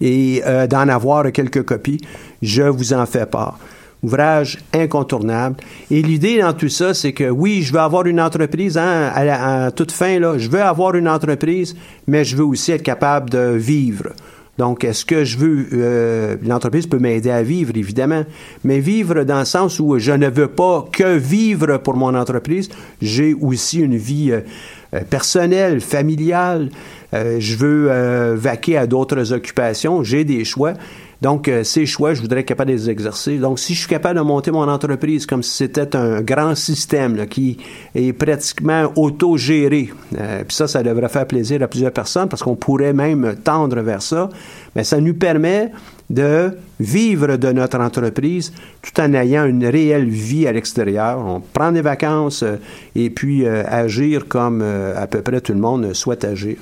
[0.00, 2.00] et d'en avoir quelques copies,
[2.42, 3.58] je vous en fais part.
[4.04, 5.56] Ouvrage incontournable.
[5.90, 9.64] Et l'idée dans tout ça, c'est que oui, je veux avoir une entreprise, hein, à,
[9.64, 11.74] à toute fin, là, je veux avoir une entreprise,
[12.06, 14.10] mais je veux aussi être capable de vivre.
[14.58, 15.66] Donc, est-ce que je veux...
[15.72, 18.24] Euh, L'entreprise peut m'aider à vivre, évidemment,
[18.62, 22.68] mais vivre dans le sens où je ne veux pas que vivre pour mon entreprise,
[23.02, 24.40] j'ai aussi une vie euh,
[24.94, 26.68] euh, personnelle, familiale,
[27.14, 30.74] euh, je veux euh, vaquer à d'autres occupations, j'ai des choix.
[31.24, 33.38] Donc, euh, ces choix, je voudrais être capable de les exercer.
[33.38, 37.26] Donc, si je suis capable de monter mon entreprise comme si c'était un grand système
[37.26, 37.56] qui
[37.94, 42.56] est pratiquement autogéré, euh, puis ça, ça devrait faire plaisir à plusieurs personnes parce qu'on
[42.56, 44.28] pourrait même tendre vers ça,
[44.76, 45.72] mais ça nous permet
[46.10, 51.24] de vivre de notre entreprise tout en ayant une réelle vie à l'extérieur.
[51.26, 52.56] On prend des vacances euh,
[52.94, 56.56] et puis euh, agir comme à peu près tout le monde souhaite agir.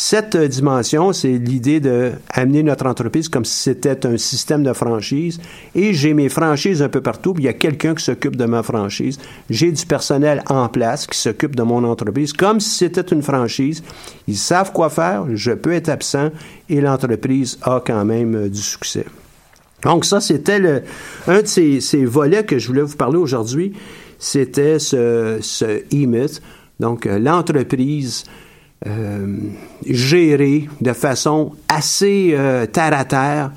[0.00, 5.40] Cette dimension, c'est l'idée de amener notre entreprise comme si c'était un système de franchise.
[5.74, 8.62] Et j'ai mes franchises un peu partout, il y a quelqu'un qui s'occupe de ma
[8.62, 9.18] franchise.
[9.50, 13.82] J'ai du personnel en place qui s'occupe de mon entreprise comme si c'était une franchise.
[14.28, 16.30] Ils savent quoi faire, je peux être absent
[16.68, 19.04] et l'entreprise a quand même euh, du succès.
[19.82, 20.84] Donc ça, c'était
[21.26, 23.72] un de ces, ces volets que je voulais vous parler aujourd'hui.
[24.20, 26.40] C'était ce, ce e-myth.
[26.78, 28.22] Donc, euh, l'entreprise
[28.86, 29.36] euh,
[29.86, 33.50] gérée de façon assez euh, terre à terre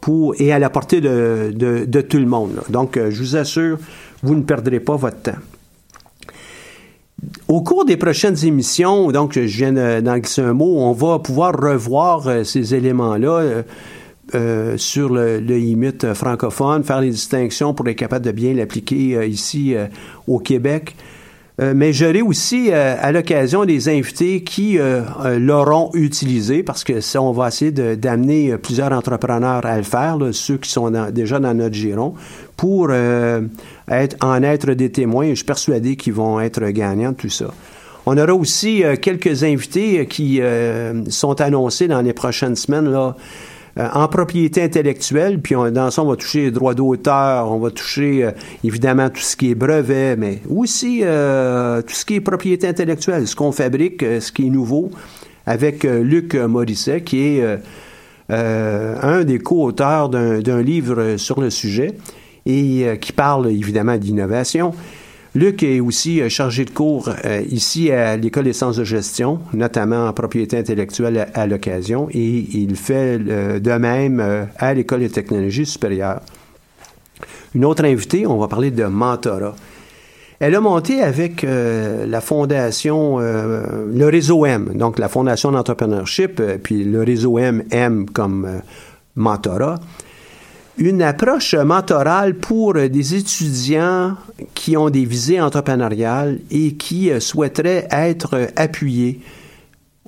[0.00, 2.62] pour, et à la portée de, tout le monde.
[2.70, 3.78] Donc, euh, je vous assure,
[4.22, 5.36] vous ne perdrez pas votre temps.
[7.48, 11.18] Au cours des prochaines émissions, donc je viens de- d'en glisser un mot, on va
[11.18, 13.62] pouvoir revoir ces éléments-là
[14.76, 19.28] sur le, le IMIT euh, francophone, faire les distinctions pour être capable de bien l'appliquer
[19.28, 19.74] ici
[20.26, 20.96] au Québec.
[21.60, 25.02] Euh, mais j'aurai aussi euh, à l'occasion des invités qui euh,
[25.38, 30.56] l'auront utilisé parce que ça, on va essayer d'amener plusieurs entrepreneurs à le faire, ceux
[30.56, 32.14] qui sont déjà dans notre giron,
[32.56, 35.30] pour en être des témoins.
[35.30, 37.46] Je suis persuadé qu'ils vont être gagnants de tout ça.
[38.06, 40.40] On aura aussi quelques invités qui
[41.08, 43.16] sont annoncés dans les prochaines semaines là,
[43.78, 47.58] euh, en propriété intellectuelle, puis on- dans ça, on va toucher les droits d'auteur, on
[47.58, 48.30] va toucher euh,
[48.64, 53.26] évidemment tout ce qui est brevet, mais aussi euh, tout ce qui est propriété intellectuelle,
[53.26, 54.90] ce qu'on fabrique, ce qui est nouveau,
[55.46, 57.58] avec Luc Morisset, qui est
[58.28, 61.92] un des co-auteurs d'un livre sur le sujet
[62.46, 64.72] et qui parle évidemment d'innovation.
[65.34, 69.40] Luc est aussi euh, chargé de cours euh, ici à l'École des sciences de gestion,
[69.54, 75.08] notamment en propriété intellectuelle à, l'occasion, et il fait de même euh, à l'École des
[75.08, 76.20] technologies supérieures.
[77.54, 79.54] Une autre invitée, on va parler de mentorat.
[80.38, 87.02] Elle a monté avec la fondation, le réseau M, donc la fondation d'entrepreneurship, puis le
[87.04, 88.60] réseau M, M comme
[89.14, 89.78] mentorat,
[90.78, 94.16] une approche mentorale pour euh, des étudiants
[94.54, 99.20] qui ont des visées entrepreneuriales et qui euh, souhaiteraient être euh, appuyés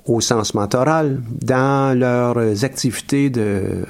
[0.05, 3.85] au sens mentoral dans leurs activités de,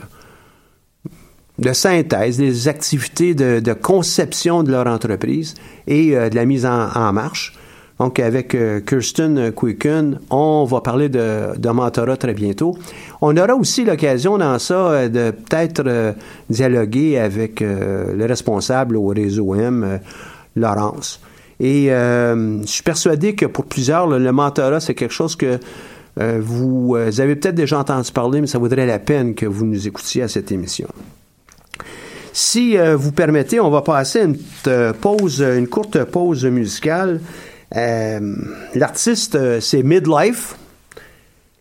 [1.74, 5.56] synthèse, des activités de, conception de leur entreprise
[5.88, 7.54] et euh, de la mise en marche.
[8.00, 12.78] Donc, avec euh, Kirsten Quicken, on va parler de, de mentorat très bientôt.
[13.22, 16.12] On aura aussi l'occasion dans ça euh, de peut-être euh,
[16.50, 20.00] dialoguer avec le responsable au réseau M,
[20.56, 21.22] Laurence.
[21.62, 25.58] Et je suis persuadé que pour plusieurs, le, le mentorat, c'est quelque chose que
[26.18, 30.24] vous avez peut-être déjà entendu parler, mais ça vaudrait la peine que vous nous écoutiez
[30.24, 30.88] à cette émission.
[32.34, 34.38] Si vous permettez, on va passer une
[34.94, 37.22] pause, une courte pause musicale.
[37.76, 38.36] Euh,
[38.76, 40.56] L'artiste, euh, c'est Midlife,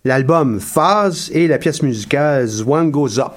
[0.04, 3.32] l'album Phase et la pièce musicale One Goes Up.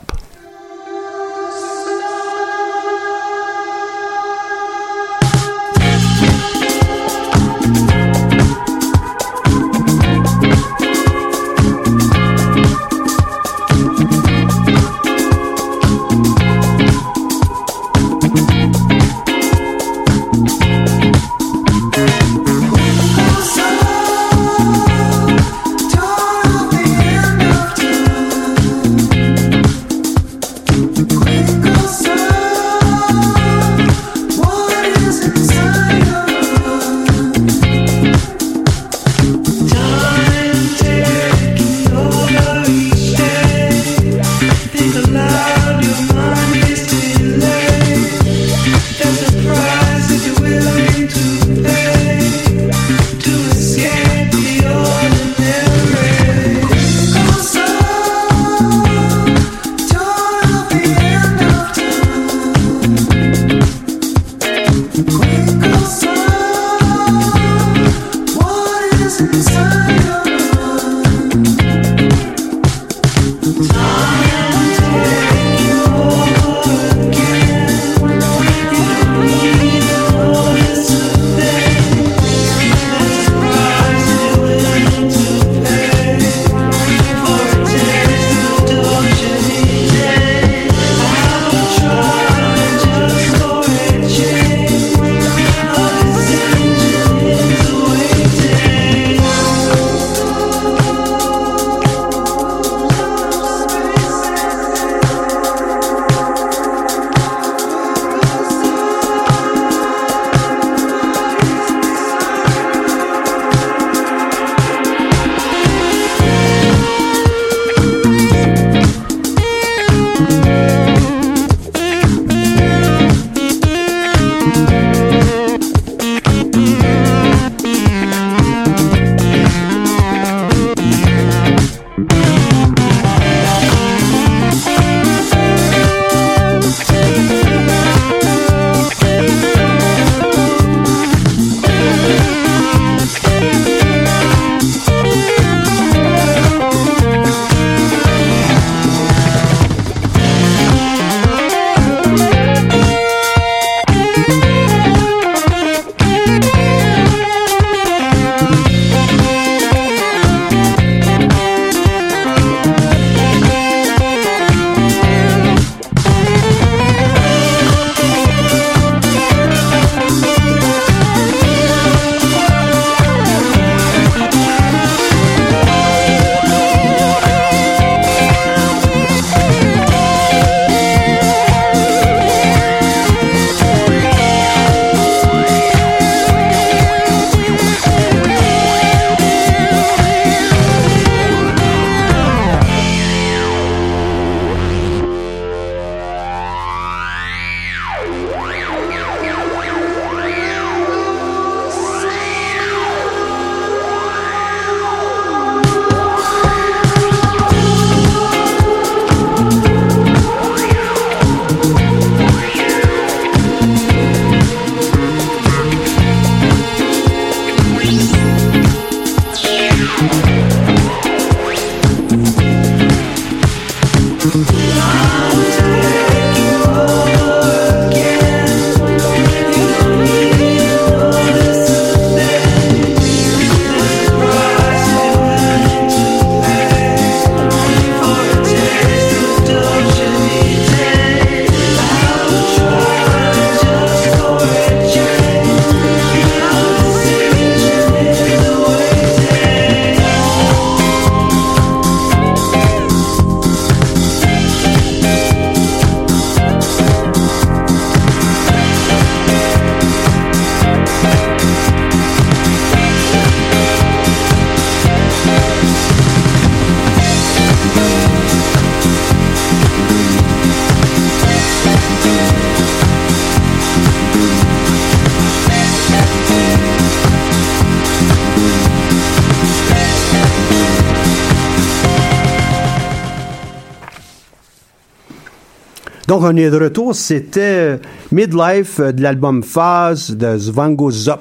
[286.07, 286.95] Donc, on est de retour.
[286.95, 287.79] C'était
[288.13, 291.19] Midlife de l'album Phase de Zvango Zop.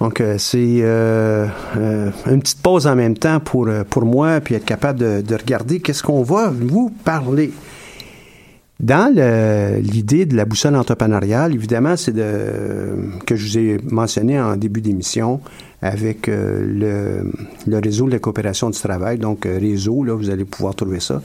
[0.00, 5.20] Donc, c'est une petite pause en même temps pour, pour moi, puis être capable de,
[5.20, 7.52] de regarder qu'est-ce qu'on va vous parler.
[8.80, 9.14] Dans
[9.82, 15.40] l'idée de la boussole entrepreneuriale, évidemment, c'est que je vous ai mentionné en début d'émission
[15.82, 17.30] avec le,
[17.66, 19.18] le, réseau de la coopération du travail.
[19.18, 21.20] Donc, réseau, là, vous allez pouvoir trouver ça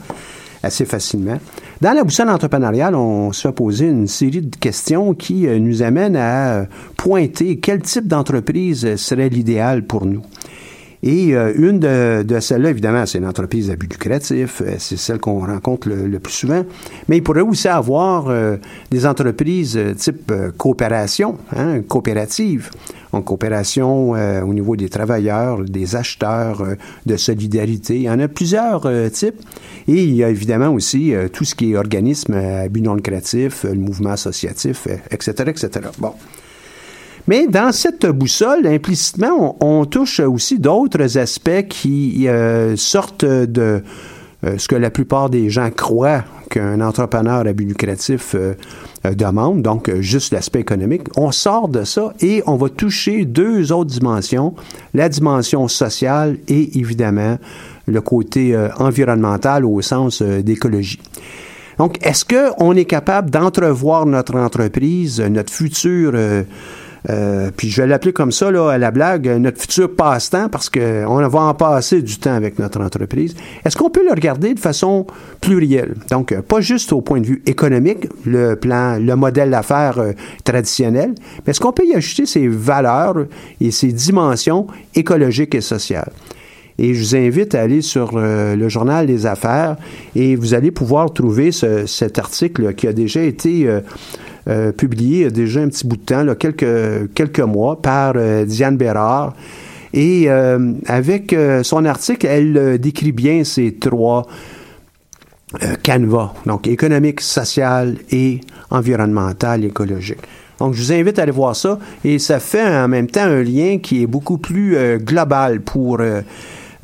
[0.62, 1.38] assez facilement.
[1.80, 6.66] Dans la boussole entrepreneuriale, on se fait une série de questions qui nous amènent à
[6.96, 10.22] pointer quel type d'entreprise serait l'idéal pour nous.
[11.04, 14.62] Et euh, une de, de celles-là, évidemment, c'est l'entreprise à but lucratif.
[14.64, 16.64] Euh, c'est celle qu'on rencontre le, plus souvent.
[17.08, 18.56] Mais il pourrait aussi avoir euh,
[18.90, 22.70] des entreprises type coopération, hein, coopérative.
[23.12, 26.64] Donc, coopération au niveau des travailleurs, des acheteurs,
[27.04, 27.96] de solidarité.
[27.96, 29.38] Il y en a plusieurs types.
[29.86, 33.64] Et il y a évidemment aussi tout ce qui est organisme à but non lucratif,
[33.64, 35.68] le mouvement associatif, etc., etc.
[35.98, 36.14] Bon.
[37.28, 43.82] Mais dans cette boussole, implicitement, on, touche aussi d'autres aspects qui euh, sortent de
[44.44, 48.54] euh, ce que la plupart des gens croient qu'un entrepreneur à but lucratif euh,
[49.14, 51.02] demande, donc juste l'aspect économique.
[51.16, 54.54] On sort de ça et on va toucher deux autres dimensions,
[54.92, 57.38] la dimension sociale et évidemment
[57.86, 61.00] le côté environnemental au sens d'écologie.
[61.78, 66.12] Donc, est-ce qu'on est capable d'entrevoir notre entreprise, notre futur
[67.10, 70.70] euh, puis je vais l'appeler comme ça, là, à la blague, notre futur passe-temps, parce
[70.70, 73.34] qu'on va en passer du temps avec notre entreprise.
[73.64, 75.06] Est-ce qu'on peut le regarder de façon
[75.40, 75.94] plurielle?
[76.10, 80.12] Donc, euh, pas juste au point de vue économique, le plan, le modèle d'affaires euh,
[80.44, 83.26] traditionnel, mais est-ce qu'on peut y ajouter ces valeurs
[83.60, 86.10] et ces dimensions écologiques et sociales?
[86.78, 89.76] Et je vous invite à aller sur euh, le journal des affaires
[90.16, 93.80] et vous allez pouvoir trouver ce, cet article qui a déjà été euh,
[94.48, 99.34] euh, publié déjà un petit bout de temps, quelques, quelques mois, par euh, Diane Bérard.
[99.94, 104.26] Et euh, avec son article, elle décrit bien ces trois
[105.82, 108.40] canevas, donc économique, social et
[108.70, 110.22] environnemental, écologique.
[110.58, 111.78] Donc, je vous invite à aller voir ça.
[112.04, 116.00] Et ça fait en même temps un lien qui est beaucoup plus global pour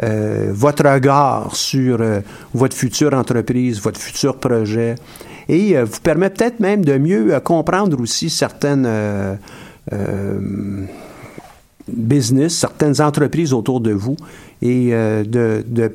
[0.02, 1.98] votre regard sur
[2.52, 4.96] votre future entreprise, votre futur projet,
[5.48, 8.88] et euh, vous permet peut-être même de mieux comprendre aussi certaines
[11.88, 14.16] business, certaines entreprises autour de vous,
[14.60, 15.92] et de, de,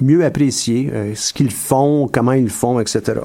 [0.00, 3.20] mieux apprécier ce qu'ils font, comment ils font, etc.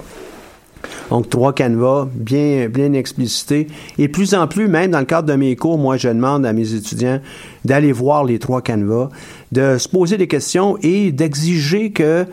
[1.09, 3.67] Donc, trois canevas bien, bien explicités.
[3.97, 6.53] Et plus en plus, même dans le cadre de mes cours, moi, je demande à
[6.53, 7.19] mes étudiants
[7.65, 9.09] d'aller voir les trois canevas,
[9.51, 12.25] de se poser des questions et d'exiger que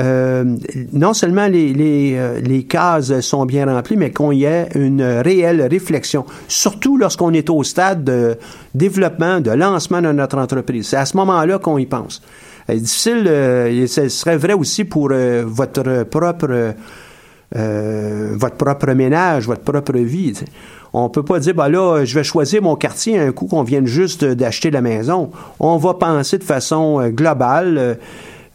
[0.00, 0.56] euh,
[0.92, 6.24] non seulement euh, les, cases sont bien remplies, mais qu'on y ait une réelle réflexion,
[6.48, 8.38] surtout lorsqu'on est au stade de
[8.74, 10.88] développement, de lancement de notre entreprise.
[10.88, 12.22] C'est à ce moment-là qu'on y pense.
[12.66, 16.74] C'est difficile, euh, ce serait vrai aussi pour euh, votre propre
[17.54, 20.32] euh, votre propre ménage, votre propre vie.
[20.32, 20.46] T'sais.
[20.94, 23.84] On peut pas dire, ben là, je vais choisir mon quartier un coup qu'on vient
[23.84, 25.30] juste d'acheter la maison.
[25.60, 27.98] On va penser de façon euh, globale.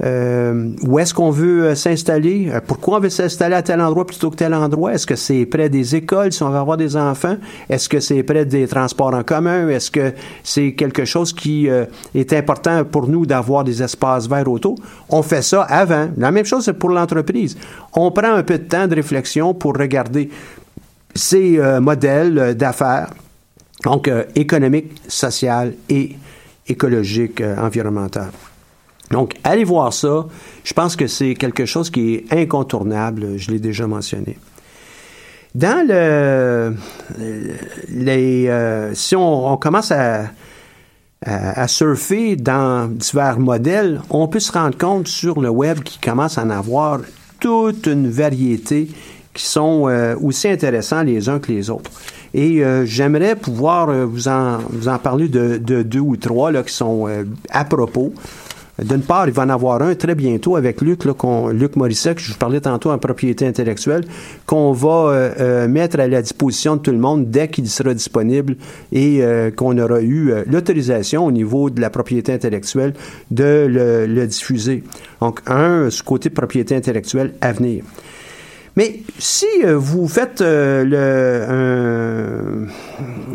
[0.04, 2.52] Euh, où est-ce qu'on veut euh, s'installer?
[2.68, 4.94] Pourquoi on veut s'installer à tel endroit plutôt que tel endroit?
[4.94, 7.38] Est-ce que c'est près des écoles si on veut avoir des enfants?
[7.70, 9.68] Est-ce que c'est près des transports en commun?
[9.70, 14.50] Est-ce que c'est quelque chose qui euh, est important pour nous d'avoir des espaces verts
[14.50, 14.76] autour?
[15.10, 16.10] On fait ça avant.
[16.18, 17.58] La même chose pour l'entreprise.
[17.94, 20.30] On prend un peu de temps de réflexion pour regarder
[21.16, 23.10] ces euh, modèles d'affaires,
[23.84, 26.16] donc euh, économique, social et
[26.68, 28.30] écologique, environnemental.
[29.12, 30.26] Donc, allez voir ça.
[30.64, 33.38] Je pense que c'est quelque chose qui est incontournable.
[33.38, 34.38] Je l'ai déjà mentionné.
[35.56, 36.76] Dans le,
[37.90, 40.28] les, euh, si on, commence à,
[41.68, 46.44] surfer dans divers modèles, on peut se rendre compte sur le web qu'il commence à
[46.44, 47.00] en avoir
[47.40, 48.90] toute une variété
[49.38, 51.92] qui sont euh, aussi intéressants les uns que les autres.
[52.34, 56.52] Et euh, j'aimerais pouvoir euh, vous en, vous en parler de, de, deux ou trois
[56.64, 57.08] qui sont
[57.50, 58.14] à propos.
[58.84, 61.14] D'une part, il va en avoir un très bientôt avec Luc, là,
[61.52, 64.06] Luc Morisset, que je vous parlais tantôt en propriété intellectuelle,
[64.46, 67.96] qu'on va euh, euh, mettre à la disposition de tout le monde dès qu'il sera
[67.96, 68.56] disponible
[68.92, 72.94] et euh, qu'on aura eu l'autorisation au niveau de la propriété intellectuelle
[73.32, 74.84] de le, diffuser.
[75.22, 77.84] Donc, un, ce côté propriété intellectuelle à venir.
[78.76, 80.86] Mais si vous faites un,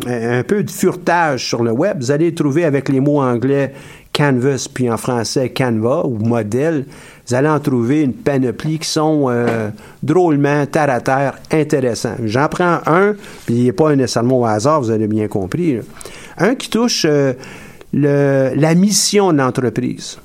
[0.07, 3.73] un, peu de furetage sur le web, vous allez trouver avec les mots anglais
[4.13, 6.85] Canvas, puis en français Canva ou modèle,
[7.27, 9.69] vous allez en trouver une panoplie qui sont euh,
[10.03, 12.15] drôlement terre à terre intéressants.
[12.23, 15.79] J'en prends un, puis il n'est pas nécessairement au hasard, vous avez bien compris.
[16.37, 17.33] Un qui touche euh,
[17.93, 20.19] la mission de l'entreprise.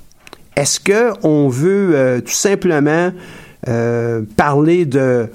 [0.54, 3.12] Est-ce que on veut euh, tout simplement
[4.36, 5.26] parler de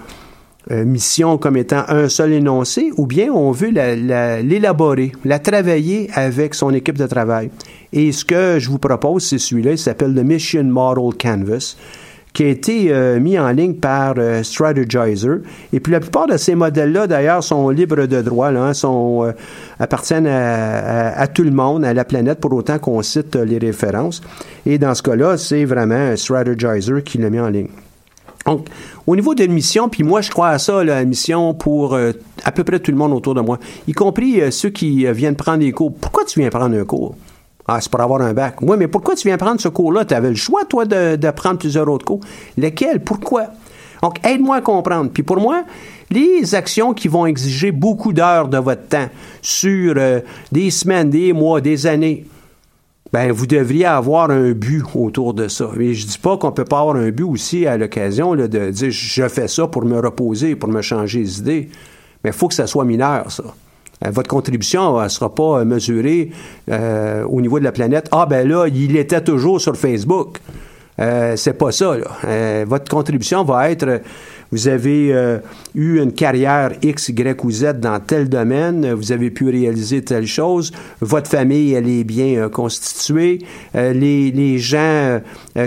[0.72, 6.56] mission comme étant un seul énoncé, ou bien on veut l'élaborer, la, la, travailler avec
[6.56, 7.52] son équipe de travail?
[7.94, 11.76] Et ce que je vous propose, c'est celui-là, il s'appelle le Mission Model Canvas
[12.34, 15.42] qui a été euh, mis en ligne par euh, Strategizer.
[15.72, 19.24] Et puis la plupart de ces modèles-là, d'ailleurs, sont libres de droit, là, hein, sont,
[19.24, 19.32] euh,
[19.80, 24.22] appartiennent à, tout le monde, à la planète, pour autant qu'on cite les références.
[24.66, 27.70] Et dans ce cas-là, c'est vraiment Strategizer qui l'a mis en ligne.
[28.48, 28.68] Donc,
[29.06, 32.64] au niveau de mission, puis moi, je crois à ça, la mission pour à peu
[32.64, 35.94] près tout le monde autour de moi, y compris ceux qui viennent prendre des cours.
[35.94, 37.16] Pourquoi tu viens prendre un cours?
[37.68, 38.62] Ah, c'est pour avoir un bac.
[38.62, 40.06] Oui, mais pourquoi tu viens prendre ce cours-là?
[40.06, 42.20] Tu avais le choix, toi, de, de, prendre plusieurs autres cours.
[42.58, 43.00] Lesquels?
[43.00, 43.48] Pourquoi?
[44.02, 45.12] Donc, aide-moi à comprendre.
[45.14, 45.64] Puis pour moi,
[46.12, 49.08] les actions qui vont exiger beaucoup d'heures de votre temps
[49.42, 50.20] sur euh,
[50.52, 52.26] des semaines, des mois, des années,
[53.14, 55.70] ben vous devriez avoir un but autour de ça.
[55.78, 58.92] Mais je dis pas qu'on peut pas avoir un but aussi à l'occasion de dire
[58.92, 61.70] je fais ça pour me reposer, pour me changer les idées.
[62.24, 63.44] Mais il faut que ça soit mineur, ça.
[64.06, 66.32] Euh, votre contribution ne sera pas euh, mesurée
[66.70, 68.08] euh, au niveau de la planète.
[68.12, 70.40] Ah, ben là, il était toujours sur Facebook.
[71.00, 71.96] Euh, c'est pas ça.
[72.68, 74.02] Votre contribution va être
[74.52, 75.12] vous avez
[75.74, 80.28] eu une carrière X, Y ou Z dans tel domaine, vous avez pu réaliser telle
[80.28, 83.40] chose, votre famille, elle est bien constituée,
[83.74, 85.22] les, gens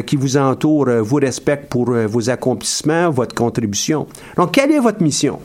[0.07, 4.07] qui vous entourent vous respectent pour vos accomplissements, votre contribution.
[4.37, 5.41] Donc, quelle est votre mission?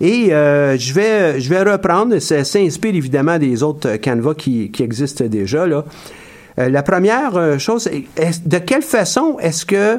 [0.00, 4.82] Et euh, je, vais, je vais reprendre, ça s'inspire évidemment des autres canevas qui, qui
[4.82, 5.66] existent déjà.
[5.66, 5.84] Là.
[6.58, 7.88] Euh, la première euh, chose,
[8.46, 9.98] de quelle façon est-ce que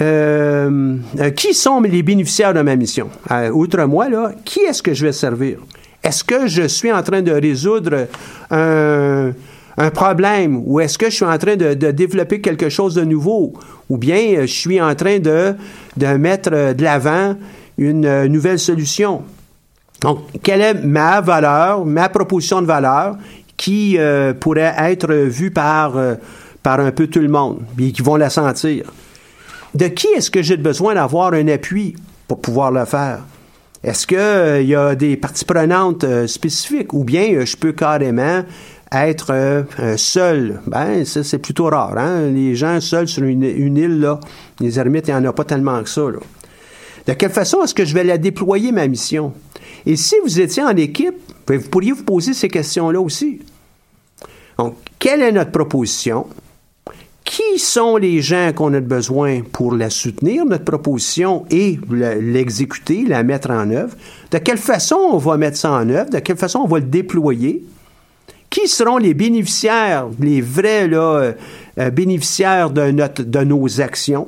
[0.00, 0.96] euh,
[1.36, 3.08] qui sont les bénéficiaires de ma mission?
[3.52, 5.58] outre moi, là, qui est-ce que je vais servir?
[6.02, 8.06] Est-ce que je suis en train de résoudre
[8.50, 9.32] un,
[9.76, 13.02] un problème ou est-ce que je suis en train de, de, développer quelque chose de
[13.02, 13.52] nouveau?
[13.88, 15.54] Ou bien je suis en train de,
[15.96, 17.36] de mettre de l'avant
[17.80, 19.22] une euh, nouvelle solution.
[20.02, 23.16] Donc, quelle est ma valeur, ma proposition de valeur
[23.56, 26.14] qui euh, pourrait être vue par, euh,
[26.62, 28.92] par un peu tout le monde et qui vont la sentir?
[29.74, 31.96] De qui est-ce que j'ai besoin d'avoir un appui
[32.28, 33.20] pour pouvoir le faire?
[33.82, 38.42] Est-ce qu'il y a des parties prenantes spécifiques ou bien je peux carrément
[38.92, 39.64] être
[39.96, 40.60] seul?
[40.66, 41.96] Ben, ça, c'est plutôt rare.
[41.96, 42.26] Hein?
[42.26, 44.10] Les gens seuls sur une, île,
[44.58, 46.02] les ermites, il n'y en a pas tellement que ça.
[47.06, 49.32] De quelle façon est-ce que je vais la déployer, ma mission?
[49.86, 51.16] Et si vous étiez en équipe,
[51.48, 53.40] vous pourriez vous poser ces questions-là aussi?
[54.58, 56.26] Donc, quelle est notre proposition?
[57.24, 63.22] Qui sont les gens qu'on a besoin pour la soutenir, notre proposition, et l'exécuter, la
[63.22, 63.96] mettre en œuvre?
[64.30, 66.10] De quelle façon on va mettre ça en œuvre?
[66.10, 67.64] De quelle façon on va le déployer?
[68.50, 71.34] Qui seront les bénéficiaires, les vrais là,
[71.78, 74.26] euh, bénéficiaires de nos actions?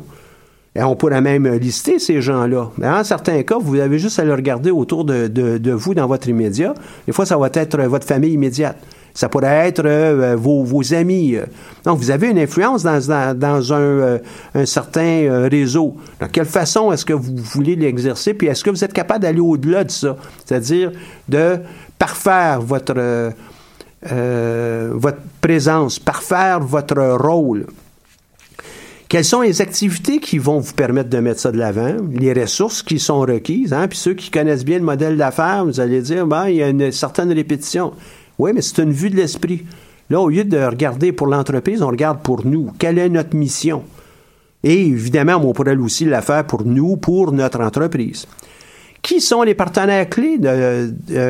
[0.74, 2.70] Et on pourrait même lister ces gens-là.
[2.78, 5.94] Mais en certains cas, vous avez juste à le regarder autour de, de, de, vous
[5.94, 6.72] dans votre immédiat.
[7.06, 8.78] Des fois, ça va être votre famille immédiate.
[9.14, 11.36] Ça pourrait être euh, vos, vos, amis.
[11.84, 14.18] Donc, vous avez une influence dans, dans, dans un, euh,
[14.54, 15.94] un, certain euh, réseau.
[16.20, 18.32] De quelle façon est-ce que vous voulez l'exercer?
[18.32, 20.16] Puis est-ce que vous êtes capable d'aller au-delà de ça?
[20.44, 20.92] C'est-à-dire
[21.28, 21.58] de
[21.98, 23.32] parfaire votre,
[24.02, 27.66] votre présence, parfaire votre rôle.
[29.12, 31.96] Quelles sont les activités qui vont vous permettre de mettre ça de l'avant?
[32.14, 33.86] Les ressources qui sont requises, hein?
[33.86, 36.70] Puis ceux qui connaissent bien le modèle d'affaires, vous allez dire, ben, il y a
[36.70, 37.92] une certaine répétition.
[38.38, 39.66] Oui, mais c'est une vue de l'esprit.
[40.08, 42.72] Là, au lieu de regarder pour l'entreprise, on regarde pour nous.
[42.78, 43.82] Quelle est notre mission?
[44.64, 48.26] Et évidemment, on pourrait aussi la faire pour nous, pour notre entreprise.
[49.02, 50.40] Qui sont les partenaires clés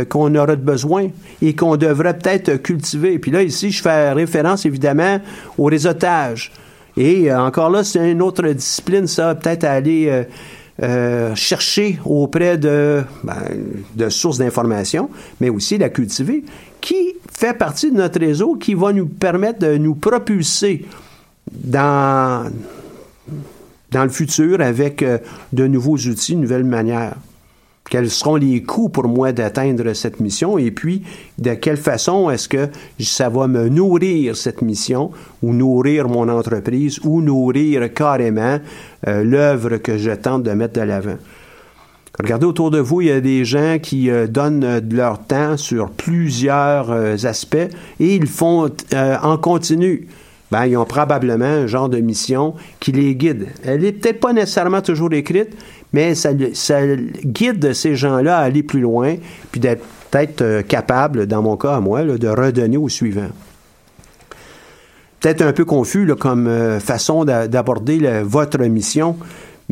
[0.09, 1.09] qu'on aura besoin
[1.43, 3.19] et qu'on devrait peut-être cultiver?
[3.19, 5.19] Puis là, ici, je fais référence évidemment
[5.59, 6.53] au réseautage.
[6.97, 10.25] Et euh, encore là, c'est une autre discipline, ça, peut-être aller euh,
[10.83, 13.37] euh, chercher auprès de, ben,
[13.95, 16.45] de sources d'information, mais aussi la cultiver,
[16.81, 20.85] qui fait partie de notre réseau, qui va nous permettre de nous propulser
[21.51, 22.51] dans,
[23.91, 25.05] dans le futur avec
[25.53, 27.15] de nouveaux outils, de nouvelles manières
[27.93, 31.03] quels seront les coûts pour moi d'atteindre cette mission et puis
[31.37, 32.69] de quelle façon est-ce que
[32.99, 35.11] ça va me nourrir cette mission
[35.43, 38.59] ou nourrir mon entreprise ou nourrir carrément
[39.09, 41.19] euh, l'œuvre que je tente de mettre de l'avant.
[42.19, 45.91] Regardez autour de vous, il y a des gens qui euh, donnent leur temps sur
[45.91, 47.57] plusieurs euh, aspects
[48.01, 50.09] et ils font en continu.
[50.51, 53.49] Ben, ils ont probablement un genre de mission qui les guide.
[53.65, 55.57] Elle n'est peut-être pas nécessairement toujours écrite,
[55.93, 59.17] mais ça, guide ces gens-là à aller plus loin,
[59.51, 63.29] puis d'être peut-être capable, dans mon cas à moi, de redonner au suivant
[65.21, 69.17] peut-être un peu confus comme façon d'aborder votre mission,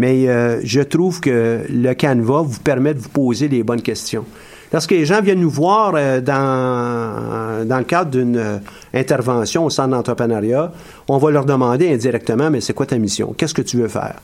[0.01, 4.25] mais euh, je trouve que le Canva vous permet de vous poser les bonnes questions.
[4.73, 8.59] Lorsque les gens viennent nous voir euh, dans, dans le cadre d'une euh,
[8.95, 10.73] intervention au centre d'entrepreneuriat,
[11.09, 13.35] on va leur demander indirectement, mais c'est quoi ta mission?
[13.37, 14.15] Qu'est-ce que tu veux faire?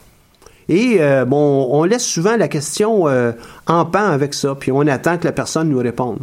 [0.68, 3.04] Et bon, on laisse souvent la question
[3.66, 6.18] en pan avec ça, puis on attend que la personne nous réponde.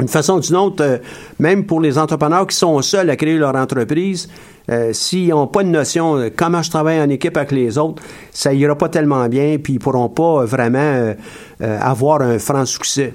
[0.00, 0.96] Une façon ou d'une autre, euh,
[1.38, 4.30] même pour les entrepreneurs qui sont seuls à créer leur entreprise,
[4.70, 8.02] euh, s'ils n'ont pas de notion de comment je travaille en équipe avec les autres,
[8.30, 11.12] ça ira pas tellement bien, puis ils pourront pas vraiment euh,
[11.60, 13.12] avoir un franc succès.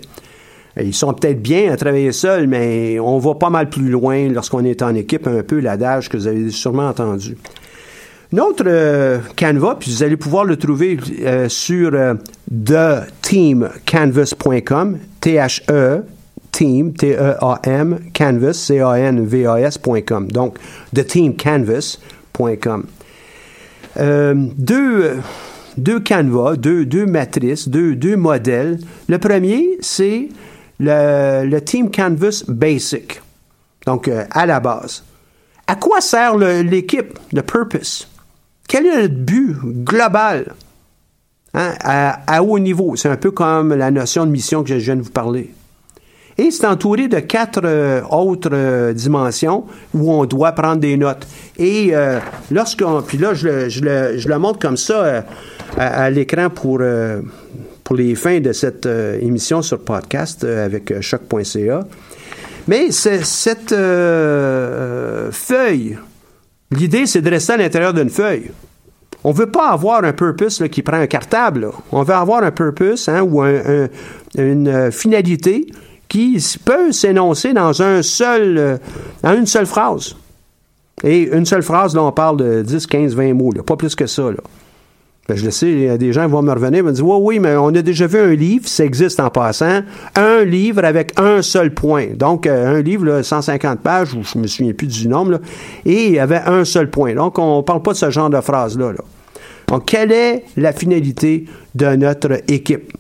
[0.80, 4.66] Ils sont peut-être bien à travailler seuls, mais on va pas mal plus loin lorsqu'on
[4.66, 7.38] est en équipe, un peu l'adage que vous avez sûrement entendu.
[8.34, 10.98] Notre Canva, puis vous allez pouvoir le trouver
[11.48, 11.92] sur
[12.52, 16.04] theteamcanvas.com, T-H-E,
[16.56, 20.32] team, T-E-A-M, canvas, C-A-N-V-A-S.com.
[20.32, 20.58] Donc,
[20.94, 22.86] theteamcanvas.com.
[23.98, 25.18] Euh, deux,
[25.78, 28.80] deux canvas, deux, deux matrices, deux, deux modèles.
[29.10, 30.30] Le premier, c'est
[30.80, 33.22] le, le, Team Canvas Basic.
[33.86, 35.04] Donc, euh, à la base.
[35.68, 38.08] À quoi sert l'équipe, le purpose?
[38.68, 40.54] Quel est le but global
[41.54, 42.96] hein, à, à, haut niveau?
[42.96, 45.55] C'est un peu comme la notion de mission que je viens de vous parler.
[46.38, 49.64] Et c'est entouré de quatre euh, autres euh, dimensions
[49.94, 51.26] où on doit prendre des notes.
[51.58, 52.20] Et euh,
[52.52, 53.02] lorsqu'on...
[53.02, 55.24] Puis là, je le, je le, je le montre comme ça
[55.78, 56.82] à, l'écran pour,
[57.84, 61.86] pour les fins de cette émission sur podcast avec choc.ca.
[62.68, 63.76] Mais cette
[65.32, 65.98] feuille,
[66.72, 68.52] l'idée, c'est de rester à l'intérieur d'une feuille.
[69.24, 71.70] On ne veut pas avoir un purpose qui prend un cartable.
[71.92, 73.90] On veut avoir un purpose hein, ou un,
[74.38, 75.68] une finalité
[76.08, 78.78] qui peut s'énoncer dans un seul, euh,
[79.24, 80.16] dans une seule phrase.
[81.04, 84.08] Et une seule phrase, là, on parle de 10, 15, 20 mots, pas plus que
[84.08, 84.24] ça.
[84.24, 84.38] Là.
[85.28, 86.92] Ben, je le sais, il y a des gens qui vont me revenir, ils vont
[86.92, 89.82] dire Oui, oui, mais on a déjà vu un livre, ça existe en passant,
[90.16, 92.10] un livre avec un seul point.
[92.16, 95.40] Donc, euh, un livre, là, 150 pages, ou je me souviens plus du nombre, là,
[95.84, 97.16] et il y avait un seul point.
[97.16, 98.92] Donc, on ne parle pas de ce genre de phrase-là.
[98.92, 99.04] Là.
[99.68, 102.94] Donc, quelle est la finalité de notre équipe?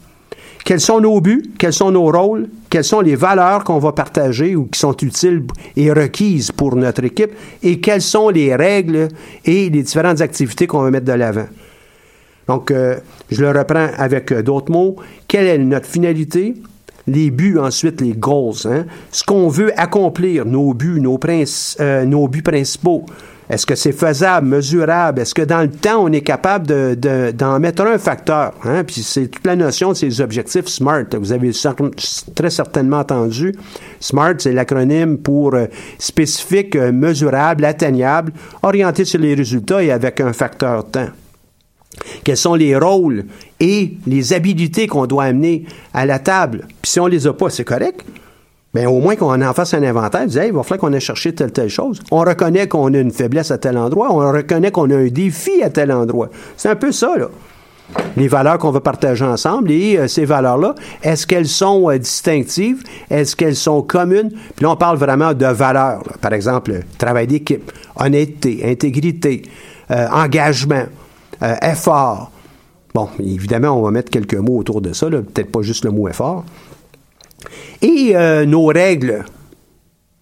[0.66, 1.43] Quels sont nos buts?
[1.59, 2.49] Quels sont nos rôles?
[2.72, 5.43] Quelles sont les valeurs qu'on va partager ou qui sont utiles
[5.78, 7.34] et requises pour notre équipe?
[7.61, 9.09] Et quelles sont les règles
[9.45, 11.45] et les différentes activités qu'on va mettre de l'avant?
[12.47, 12.97] Donc, euh,
[13.30, 14.95] je le reprends avec euh, d'autres mots.
[15.28, 16.55] Quelle est notre finalité?
[17.05, 18.55] Les buts, ensuite, les goals.
[18.66, 18.86] Hein?
[19.11, 21.20] Ce qu'on veut accomplir, nos buts, nos,
[21.80, 23.05] euh, nos buts principaux.
[23.49, 25.21] Est-ce que c'est faisable, mesurable?
[25.21, 28.53] Est-ce que dans le temps, on est capable d'en de, d'en mettre un facteur?
[28.63, 28.83] Hein?
[28.83, 31.05] Puis c'est toute la notion de ces objectifs SMART.
[31.19, 31.51] Vous avez
[32.33, 33.53] très certainement entendu.
[33.99, 35.67] SMART, c'est l'acronyme pour euh,
[35.99, 38.33] spécifique, euh, mesurable, atteignable,
[38.63, 41.09] orienté sur les résultats et avec un facteur temps.
[42.23, 43.25] Quels sont les rôles
[43.59, 46.67] et les habilités qu'on doit amener à la table?
[46.81, 48.03] Puis si on les a pas, c'est correct.
[48.76, 50.99] Ben au moins qu'on en fasse un inventaire, dire, hey, il va falloir qu'on ait
[50.99, 52.01] cherché telle, telle chose.
[52.11, 55.63] On reconnaît qu'on a une faiblesse à tel endroit, on reconnaît qu'on a un défi
[55.63, 56.28] à tel endroit.
[56.57, 57.30] C'est un peu ça, là.
[58.17, 62.84] Les valeurs qu'on va partager ensemble et euh, ces valeurs-là, est-ce qu'elles sont euh, distinctives?
[63.09, 64.32] Est-ce qu'elles sont communes?
[64.55, 66.03] Puis là, on parle vraiment de valeurs.
[66.19, 69.43] Par exemple, travail d'équipe, honnêteté, intégrité,
[69.91, 70.84] euh, engagement,
[71.61, 72.32] effort.
[72.93, 76.09] Bon, évidemment, on va mettre quelques mots autour de ça, peut-être pas juste le mot
[76.09, 76.43] effort.
[77.81, 79.25] Et euh, nos règles.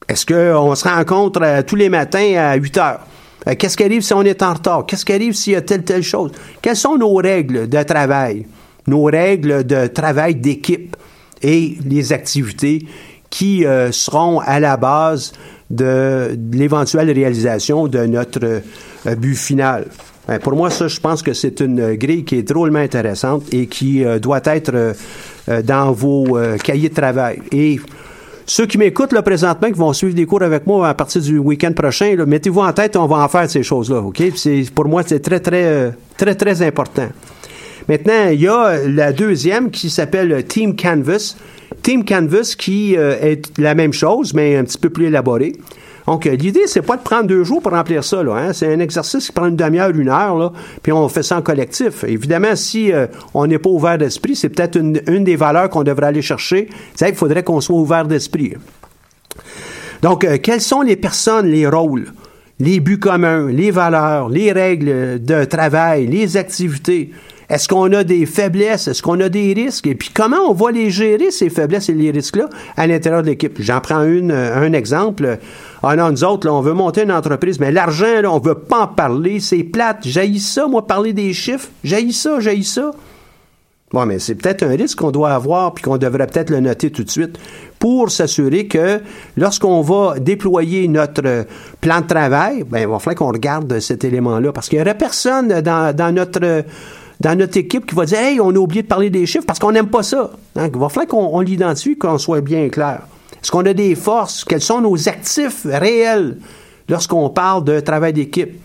[0.08, 3.00] Est-ce qu'on se rencontre euh, tous les matins à 8 heures?
[3.48, 4.86] Euh, Qu'est-ce qui arrive si on est en retard?
[4.86, 6.32] Qu'est-ce qui arrive s'il y a telle, telle chose?
[6.62, 8.46] Quelles sont nos règles de travail?
[8.88, 10.96] Nos règles de travail d'équipe
[11.42, 12.86] et les activités
[13.30, 15.32] qui seront à la base
[15.70, 18.62] de, l'éventuelle réalisation de notre
[19.16, 19.88] but final.
[20.28, 23.68] Ben, pour moi, ça, je pense que c'est une grille qui est drôlement intéressante et
[23.68, 24.94] qui doit être
[25.48, 27.42] dans vos euh, cahiers de travail.
[27.52, 27.80] Et
[28.46, 31.38] ceux qui m'écoutent là présentement, qui vont suivre des cours avec moi à partir du
[31.38, 34.22] week-end prochain, mettez-vous en tête, on va en faire ces choses-là, ok?
[34.76, 37.08] Pour moi, c'est très, très, euh, très, très important.
[37.88, 41.36] Maintenant, il y a la deuxième qui s'appelle Team Canvas.
[41.82, 45.54] Team Canvas qui euh, est la même chose, mais un petit peu plus élaborée.
[46.08, 48.24] Donc, l'idée, c'est pas de prendre deux jours pour remplir ça.
[48.24, 48.54] Là, hein.
[48.54, 50.52] C'est un exercice qui prend une demi-heure, une heure, là,
[50.82, 52.04] puis on fait ça en collectif.
[52.04, 55.84] Évidemment, si euh, on n'est pas ouvert d'esprit, c'est peut-être une, une des valeurs qu'on
[55.84, 56.70] devrait aller chercher.
[56.96, 58.56] C'est qu'il faudrait qu'on soit ouvert d'esprit.
[60.02, 62.12] Donc, euh, quelles sont les personnes, les rôles,
[62.60, 67.12] les buts communs, les valeurs, les règles de travail, les activités?
[67.50, 68.88] Est-ce qu'on a des faiblesses?
[68.88, 69.88] Est-ce qu'on a des risques?
[69.88, 73.28] Et puis, comment on va les gérer, ces faiblesses et les risques-là, à l'intérieur de
[73.28, 73.56] l'équipe?
[73.60, 75.38] J'en prends une, euh, un exemple.
[75.82, 78.56] Ah non, nous autres, là, on veut monter une entreprise, mais l'argent, là, on veut
[78.56, 79.40] pas en parler.
[79.40, 80.00] C'est plate.
[80.04, 81.70] J'haïs ça, moi, parler des chiffres.
[81.84, 82.92] J'haïs ça, j'haïs ça.
[83.94, 86.90] Bon, mais c'est peut-être un risque qu'on doit avoir puis qu'on devrait peut-être le noter
[86.90, 87.38] tout de suite
[87.78, 89.00] pour s'assurer que
[89.38, 91.44] lorsqu'on va déployer notre euh,
[91.80, 94.98] plan de travail, ben, il va falloir qu'on regarde cet élément-là parce qu'il n'y aurait
[94.98, 96.64] personne dans, dans notre
[97.24, 99.58] dans notre équipe qui va dire Hey, on a oublié de parler des chiffres parce
[99.58, 100.32] qu'on n'aime pas ça.
[100.56, 103.02] Donc, il va falloir qu'on on l'identifie, qu'on soit bien clair.
[103.42, 104.44] Est-ce qu'on a des forces?
[104.44, 106.38] Quels sont nos actifs réels
[106.88, 108.60] lorsqu'on parle de travail d'équipe?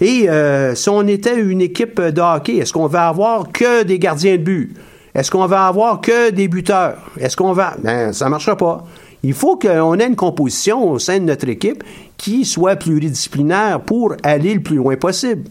[0.00, 3.98] Et euh, si on était une équipe de hockey, est-ce qu'on va avoir que des
[3.98, 4.74] gardiens de but?
[5.14, 6.98] Est-ce qu'on va avoir que des buteurs?
[7.20, 7.74] Est-ce qu'on va...
[7.82, 8.84] Ben, ça ne marchera pas.
[9.22, 11.84] Il faut qu'on ait une composition au sein de notre équipe
[12.16, 15.44] qui soit pluridisciplinaire pour aller le plus loin possible.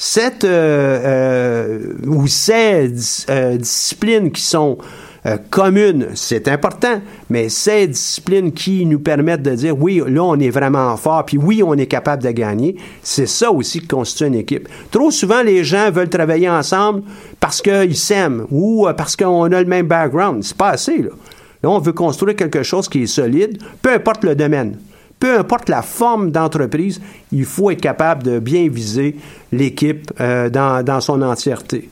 [0.00, 2.92] Cette euh, euh, ou ces
[3.28, 4.78] euh, disciplines qui sont
[5.26, 10.38] euh, communes, c'est important, mais ces disciplines qui nous permettent de dire oui, là on
[10.38, 14.26] est vraiment fort, puis oui, on est capable de gagner, c'est ça aussi qui constitue
[14.26, 14.68] une équipe.
[14.92, 17.02] Trop souvent, les gens veulent travailler ensemble
[17.40, 20.44] parce qu'ils s'aiment ou parce qu'on a le même background.
[20.44, 21.10] C'est pas assez, là.
[21.60, 24.76] Là, on veut construire quelque chose qui est solide, peu importe le domaine.
[25.18, 27.00] Peu importe la forme d'entreprise,
[27.32, 29.16] il faut être capable de bien viser
[29.50, 31.88] l'équipe euh, dans, dans son entièreté.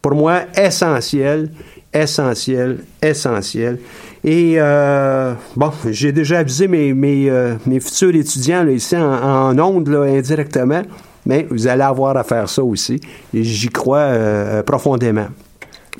[0.00, 1.50] Pour moi, essentiel,
[1.92, 3.78] essentiel, essentiel.
[4.24, 10.82] Et euh, bon, j'ai déjà avisé mes, mes, euh, futurs étudiants ici en, ondes indirectement,
[11.26, 12.98] mais vous allez avoir à faire ça aussi.
[13.34, 15.28] J'y crois profondément.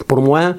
[0.06, 0.54] Pour moi,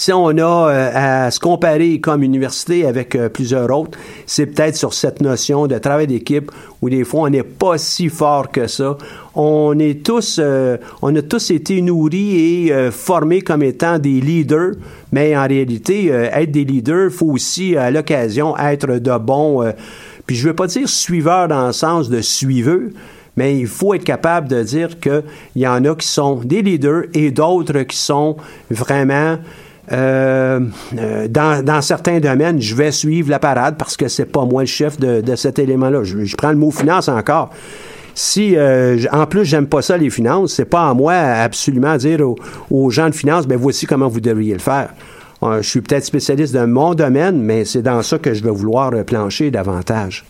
[0.00, 4.74] si on a euh, à se comparer comme université avec euh, plusieurs autres, c'est peut-être
[4.74, 8.66] sur cette notion de travail d'équipe où des fois on n'est pas si fort que
[8.66, 8.96] ça.
[9.34, 14.22] On est tous, euh, on a tous été nourris et euh, formés comme étant des
[14.22, 14.72] leaders,
[15.12, 19.70] mais en réalité, être des leaders, faut aussi à l'occasion être de bons.
[20.24, 22.94] puis je veux pas dire suiveurs dans le sens de suiveux,
[23.36, 25.22] mais il faut être capable de dire qu'il
[25.56, 28.38] y en a qui sont des leaders et d'autres qui sont
[28.70, 29.36] vraiment
[29.92, 30.60] euh,
[30.98, 34.62] euh, dans, dans certains domaines, je vais suivre la parade parce que c'est pas moi
[34.62, 36.04] le chef de, de cet élément-là.
[36.04, 37.50] Je, je prends le mot finance encore.
[38.14, 41.98] Si euh, en plus j'aime pas ça les finances, c'est pas à moi absolument à
[41.98, 42.36] dire aux,
[42.70, 44.90] aux gens de finance, ben voici comment vous devriez le faire.
[45.42, 48.50] Euh, je suis peut-être spécialiste de mon domaine, mais c'est dans ça que je vais
[48.50, 50.24] vouloir euh, plancher davantage.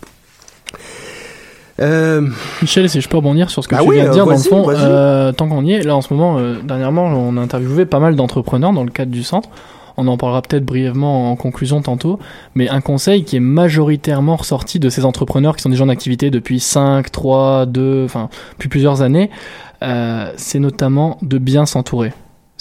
[1.80, 2.26] Euh,
[2.60, 4.26] Michel, si je peux rebondir sur ce que Bah tu oui, viens de euh, dire,
[4.26, 7.36] dans le fond, euh, tant qu'on y est, là en ce moment, euh, dernièrement, on
[7.36, 9.48] a interviewé pas mal d'entrepreneurs dans le cadre du centre.
[9.96, 12.18] On en parlera peut-être brièvement en conclusion tantôt,
[12.54, 16.30] mais un conseil qui est majoritairement ressorti de ces entrepreneurs qui sont déjà en activité
[16.30, 19.30] depuis 5, 3, 2, enfin, depuis plusieurs années,
[19.82, 22.12] euh, c'est notamment de bien s'entourer.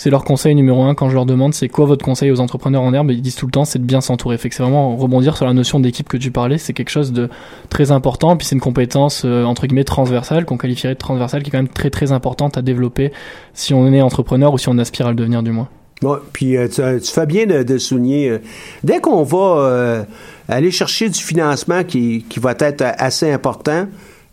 [0.02, 2.84] C'est leur conseil numéro un quand je leur demande c'est quoi votre conseil aux entrepreneurs
[2.84, 4.38] en herbe, ils disent tout le temps c'est de bien s'entourer.
[4.38, 7.12] Fait que c'est vraiment rebondir sur la notion d'équipe que tu parlais, c'est quelque chose
[7.12, 7.28] de
[7.68, 11.50] très important, puis c'est une compétence euh, entre guillemets transversale qu'on qualifierait de transversale qui
[11.50, 13.12] est quand même très très importante à développer
[13.54, 15.68] si on est entrepreneur ou si on aspire à le devenir du moins.
[16.02, 18.30] Ouais, puis euh, tu, tu fais bien de, souligner.
[18.30, 18.38] euh,
[18.86, 20.04] dès qu'on va euh,
[20.48, 23.86] aller chercher du financement qui, qui va être assez important,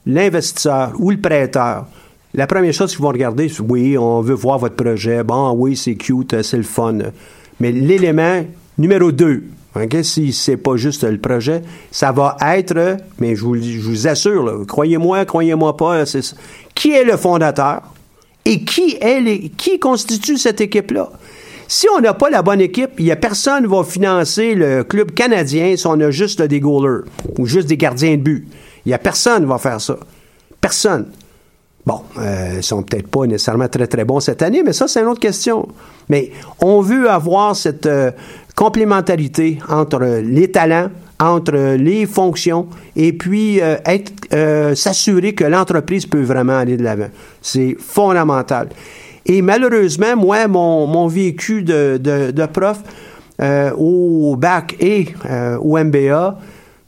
[0.07, 1.87] l'investisseur ou le prêteur,
[2.37, 5.25] la première chose qu'ils vont regarder, c'est oui, on veut voir votre projet.
[5.25, 6.99] Bon, oui, c'est cute, euh, c'est le fun.
[7.61, 8.45] Mais l'élément
[8.77, 14.07] numéro deux, OK, si c'est pas juste le projet, ça va être, mais je vous,
[14.07, 16.37] assure, croyez-moi, croyez-moi pas, c'est ça.
[16.75, 17.83] qui est le fondateur
[18.45, 21.11] et qui est qui constitue cette équipe-là?
[21.69, 24.85] Si on n'a pas la bonne équipe, il y a personne qui va financer le
[24.85, 27.05] club canadien si on a juste des goalers
[27.39, 28.47] ou juste des gardiens de but.
[28.85, 29.97] Il y a personne qui va faire ça.
[30.61, 31.07] Personne.
[31.87, 35.01] Bon, euh, ils sont peut-être pas nécessairement très très bons cette année, mais ça c'est
[35.01, 35.69] une autre question.
[36.09, 38.11] Mais on veut avoir cette euh,
[38.57, 40.89] complémentarité entre les talents,
[41.21, 42.67] entre les fonctions,
[42.97, 47.09] et puis euh, être euh, s'assurer que l'entreprise peut vraiment aller de l'avant.
[47.41, 48.69] C'est fondamental.
[49.25, 52.79] Et malheureusement, moi, mon, mon vécu de, de, de prof
[53.41, 56.39] euh, au bac et euh, au MBA,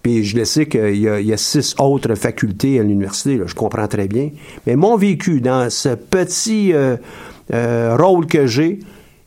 [0.08, 4.08] puis je le sais qu'il y, a- six autres facultés à l'université, je comprends très
[4.08, 4.30] bien.
[4.66, 6.96] Mais mon vécu dans ce petit euh,
[7.52, 8.78] euh, rôle que j'ai,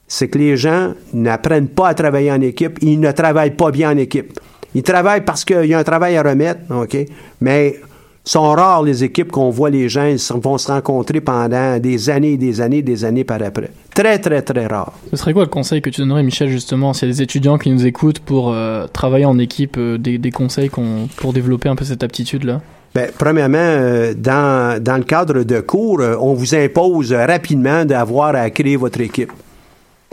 [0.07, 3.91] c'est que les gens n'apprennent pas à travailler en équipe, ils ne travaillent pas bien
[3.91, 4.39] en équipe.
[4.73, 6.97] Ils travaillent parce qu'il y a un travail à remettre, OK?
[7.41, 7.75] Mais
[8.23, 12.33] sont rares les équipes qu'on voit les gens ils vont se rencontrer pendant des années
[12.33, 13.71] et des années des années par après.
[13.93, 14.93] Très, très, très rare.
[15.09, 17.57] Ce serait quoi le conseil que tu donnerais, Michel, justement, s'il y a des étudiants
[17.57, 21.67] qui nous écoutent pour euh, travailler en équipe, euh, des, des conseils qu'on- pour développer
[21.69, 22.61] un peu cette aptitude-là?
[22.93, 28.49] Ben, premièrement, euh, dans, dans le cadre de cours, on vous impose rapidement d'avoir à
[28.49, 29.31] créer votre équipe.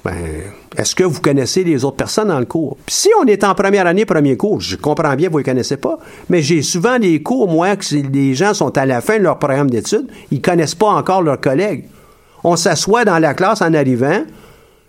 [0.04, 0.14] Ben,
[0.76, 2.76] est-ce que vous connaissez les autres personnes dans le cours?
[2.86, 5.44] Puis si on est en première année, premier cours, je comprends bien, vous ne les
[5.44, 9.18] connaissez pas, mais j'ai souvent des cours, moi, que les gens sont à la fin
[9.18, 11.86] de leur programme d'études, ils connaissent pas encore leurs collègues.
[12.44, 14.22] On s'assoit dans la classe en arrivant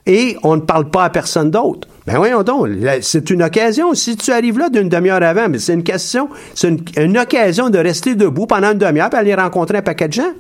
[0.05, 1.88] et on ne parle pas à personne d'autre.
[2.05, 2.70] Ben voyons donc,
[3.01, 3.93] c'est une occasion.
[3.95, 7.72] Si tu arrives là d'une demi-heure avant, mais c'est une question, c'est une, une occasion
[7.72, 10.34] de rester debout pendant une demi-heure et aller rencontrer un paquet de gens.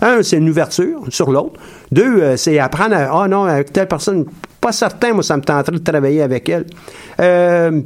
[0.00, 1.60] Un, c'est une ouverture sur l'autre.
[1.92, 4.26] Deux, euh, c'est apprendre à, ah non, avec telle personne,
[4.60, 6.66] pas certain, moi, ça me tenterait de travailler avec elle.
[7.20, 7.82] Euh,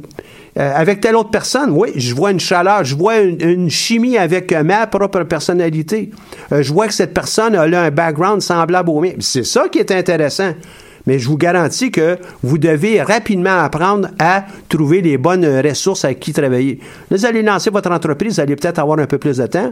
[0.57, 4.53] euh, avec telle autre personne, oui, je vois une chaleur, je vois une, chimie avec
[4.53, 6.11] euh, ma propre personnalité.
[6.53, 9.11] Euh, je vois que cette personne a un background semblable au mien.
[9.19, 10.53] C'est ça qui est intéressant.
[11.07, 16.21] Mais je vous garantis que vous devez rapidement apprendre à trouver les bonnes ressources avec
[16.21, 16.79] qui travailler.
[17.11, 19.71] Là, vous allez lancer votre entreprise, vous allez peut-être avoir un peu plus de temps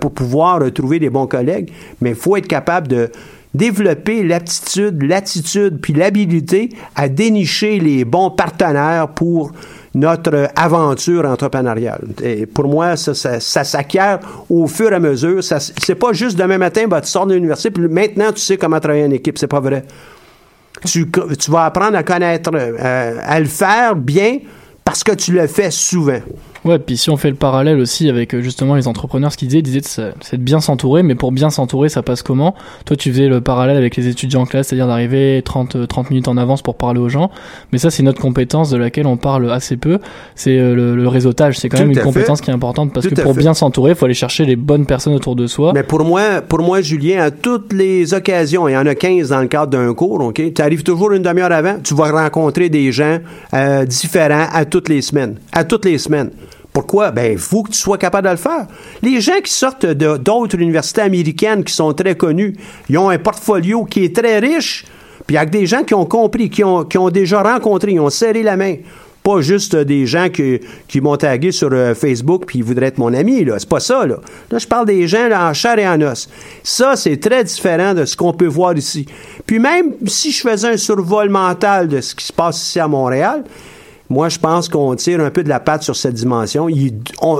[0.00, 1.70] pour pouvoir euh, trouver des bons collègues,
[2.00, 3.10] mais il faut être capable de
[3.54, 9.52] développer l'aptitude, l'attitude, puis l'habilité à dénicher les bons partenaires pour
[9.94, 12.04] notre aventure entrepreneuriale.
[12.22, 14.20] Et pour moi, ça, s'acquiert
[14.50, 15.42] au fur et à mesure.
[15.42, 18.58] Ça, c'est pas juste demain matin, bah, tu sors de l'université, puis maintenant tu sais
[18.58, 19.38] comment travailler en équipe.
[19.38, 19.84] C'est pas vrai.
[20.84, 24.40] Tu, tu vas apprendre à connaître, euh, à le faire bien
[24.84, 26.20] parce que tu le fais souvent.
[26.66, 29.46] Ouais, puis si on fait le parallèle aussi avec euh, justement les entrepreneurs, ce qu'ils
[29.48, 29.80] disaient, ils disaient
[30.20, 32.54] c'est de bien s'entourer, mais pour bien s'entourer, ça passe comment?
[32.84, 36.10] Toi, tu faisais le parallèle avec les étudiants en classe, c'est-à-dire d'arriver 30, euh, 30
[36.10, 37.30] minutes en avance pour parler aux gens,
[37.72, 39.98] mais ça, c'est une autre compétence de laquelle on parle assez peu,
[40.34, 42.02] c'est euh, le, le réseautage, c'est quand Tout même une fait.
[42.02, 43.40] compétence qui est importante, parce Tout que pour fait.
[43.40, 45.72] bien s'entourer, il faut aller chercher les bonnes personnes autour de soi.
[45.74, 49.28] Mais pour moi, pour moi, Julien, à toutes les occasions, il y en a 15
[49.28, 50.42] dans le cadre d'un cours, OK?
[50.54, 53.18] Tu arrives toujours une demi-heure avant, tu vas rencontrer des gens
[53.54, 55.36] euh, différents à toutes les semaines.
[55.52, 56.30] À toutes les semaines.
[56.76, 57.10] Pourquoi?
[57.10, 58.66] Ben, il faut que tu sois capable de le faire.
[59.00, 62.54] Les gens qui sortent d'autres universités américaines qui sont très connues,
[62.90, 64.84] ils ont un portfolio qui est très riche,
[65.26, 68.58] puis avec des gens qui ont compris, qui ont, déjà rencontré, ils ont serré la
[68.58, 68.74] main.
[69.22, 72.98] Pas juste des gens qui, qui m'ont tagué sur euh, Facebook puis ils voudraient être
[72.98, 73.58] mon ami, là.
[73.58, 74.18] C'est pas ça, là.
[74.50, 76.28] Là, je parle des gens là, en chair et en os.
[76.62, 79.06] Ça, c'est très différent de ce qu'on peut voir ici.
[79.46, 82.86] Puis même si je faisais un survol mental de ce qui se passe ici à
[82.86, 83.44] Montréal,
[84.08, 86.68] moi, je pense qu'on tire un peu de la patte sur cette dimension.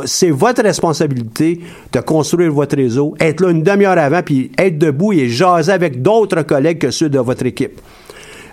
[0.04, 1.60] C'est votre responsabilité
[1.92, 6.02] de construire votre réseau, être là une demi-heure avant, puis être debout et jaser avec
[6.02, 7.80] d'autres collègues que ceux de votre équipe.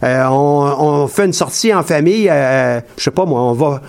[0.04, 3.82] Euh, on, fait une sortie en famille, euh, je sais pas moi, on va...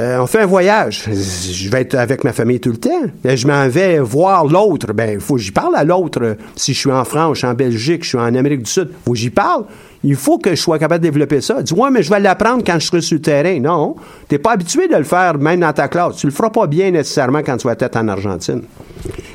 [0.00, 1.04] euh, on fait un voyage.
[1.10, 3.02] Je vais être avec ma famille tout le temps.
[3.26, 4.92] Euh, Je m'en vais voir l'autre.
[4.92, 6.36] Ben, faut que j'y parle à l'autre.
[6.54, 8.90] Si je suis en France, je suis en Belgique, je suis en Amérique du Sud,
[9.04, 9.64] faut que j'y parle.
[10.04, 11.62] Il faut que je sois capable de développer ça.
[11.62, 13.58] Dis, ouais, mais je vais l'apprendre quand je serai sur le terrain.
[13.58, 13.96] Non.
[14.28, 16.16] T'es pas habitué de le faire même dans ta classe.
[16.16, 18.62] Tu le feras pas bien nécessairement quand tu vas être en Argentine.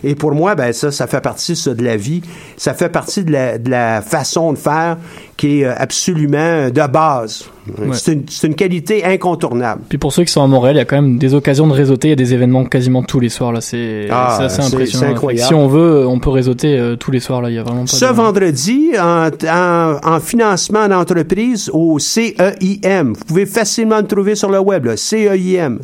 [0.04, 2.22] Et pour moi, ben ça, ça fait partie ça, de la vie.
[2.58, 4.98] Ça fait partie de la, de la façon de faire
[5.38, 7.46] qui est euh, absolument de base.
[7.78, 7.90] Ouais.
[7.94, 9.82] C'est une, qualité incontournable.
[9.88, 11.74] Puis pour ceux qui sont à Montréal, il y a quand même des occasions de
[11.74, 12.08] réseauter.
[12.08, 13.62] Il y a des événements quasiment tous les soirs là.
[13.62, 15.12] C'est Ah, assez impressionnant.
[15.12, 15.48] incroyable.
[15.48, 17.50] Si on veut, on peut réseauter euh, tous les soirs là.
[17.50, 17.88] Il y a vraiment pas.
[17.88, 18.10] Ce de...
[18.12, 24.60] vendredi, en, en- en financement d'entreprise au CEIM, vous pouvez facilement le trouver sur le
[24.60, 25.78] web, là, CEIM.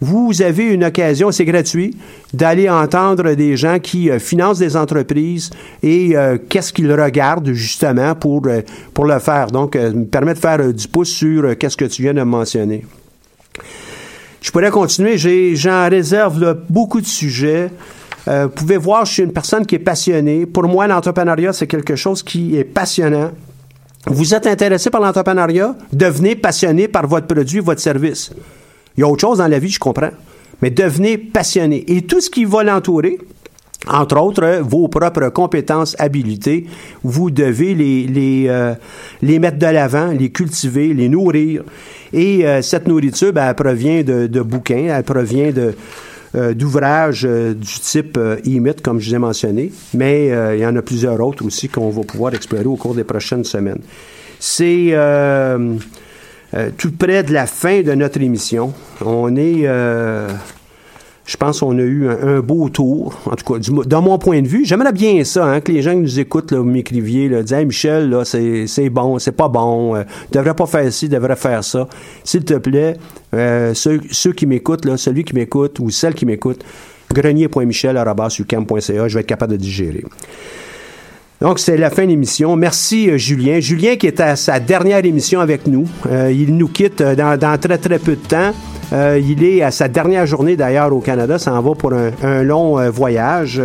[0.00, 1.96] Vous avez une occasion, c'est gratuit,
[2.34, 5.50] d'aller entendre des gens qui euh, financent des entreprises
[5.82, 8.60] et euh, qu'est-ce qu'ils regardent justement pour, euh,
[8.92, 9.46] pour le faire.
[9.46, 12.84] Donc, me permet de faire du pouce sur qu'est-ce que tu viens de mentionner.
[14.42, 15.16] Je pourrais continuer.
[15.56, 17.70] J'en réserve beaucoup de sujets.
[18.26, 20.46] Vous pouvez voir, je suis une personne qui est passionnée.
[20.46, 23.30] Pour moi, l'entrepreneuriat, c'est quelque chose qui est passionnant.
[24.06, 25.74] Vous êtes intéressé par l'entrepreneuriat?
[25.92, 28.30] Devenez passionné par votre produit, votre service.
[28.96, 30.10] Il y a autre chose dans la vie, je comprends.
[30.62, 31.84] Mais devenez passionné.
[31.88, 33.18] Et tout ce qui va l'entourer,
[33.88, 36.66] entre autres, euh, vos propres compétences, habiletés,
[37.02, 38.74] vous devez les, les, euh,
[39.22, 41.62] les mettre de l'avant, les cultiver, les nourrir.
[42.12, 45.74] Et euh, cette nourriture, ben, elle provient de, de bouquins, elle provient de
[46.34, 50.74] euh, d'ouvrages euh, du type e-myth, comme je vous ai mentionné, mais il y en
[50.76, 53.80] a plusieurs autres aussi qu'on va pouvoir explorer au cours des prochaines semaines.
[54.38, 54.92] C'est
[56.56, 58.72] euh, tout près de la fin de notre émission.
[59.04, 59.62] On est...
[59.64, 60.28] euh,
[61.26, 64.40] je pense qu'on a eu un, beau tour, en tout cas, du, dans mon point
[64.42, 64.64] de vue.
[64.64, 67.66] J'aimerais bien ça, hein, que les gens qui nous écoutent, vous m'écriviez, là, disaient, Hey,
[67.66, 71.88] Michel, c'est, c'est bon, c'est pas bon, euh, devrais pas faire ci, devrais faire ça.
[72.22, 72.96] S'il te plaît,
[73.34, 76.64] euh, ceux, ceux qui m'écoutent, celui qui m'écoute ou celle qui m'écoute,
[77.12, 80.04] grenier.michel.ucam.ca, je vais être capable de digérer.
[81.40, 82.56] Donc, c'est la fin de l'émission.
[82.56, 83.60] Merci, euh, Julien.
[83.60, 85.84] Julien qui est à sa dernière émission avec nous.
[86.10, 88.52] Euh, il nous quitte euh, dans, dans très, très peu de temps.
[88.92, 91.38] Euh, il est à sa dernière journée, d'ailleurs, au Canada.
[91.38, 93.60] Ça en va pour un, un long voyage.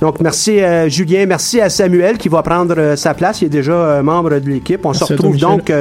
[0.00, 1.26] Donc, merci Julien.
[1.26, 3.42] Merci à Samuel qui va prendre sa place.
[3.42, 4.84] Il est déjà membre de l'équipe.
[4.84, 5.72] On Merci se toi, retrouve donc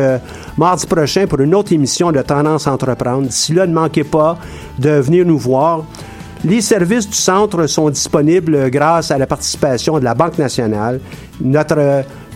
[0.57, 3.27] mardi prochain pour une autre émission de Tendance à entreprendre.
[3.27, 4.39] D'ici là, ne manquez pas
[4.79, 5.85] de venir nous voir.
[6.47, 11.01] Les services du centre sont disponibles grâce à la participation de la Banque nationale.
[11.41, 12.01] Notre euh,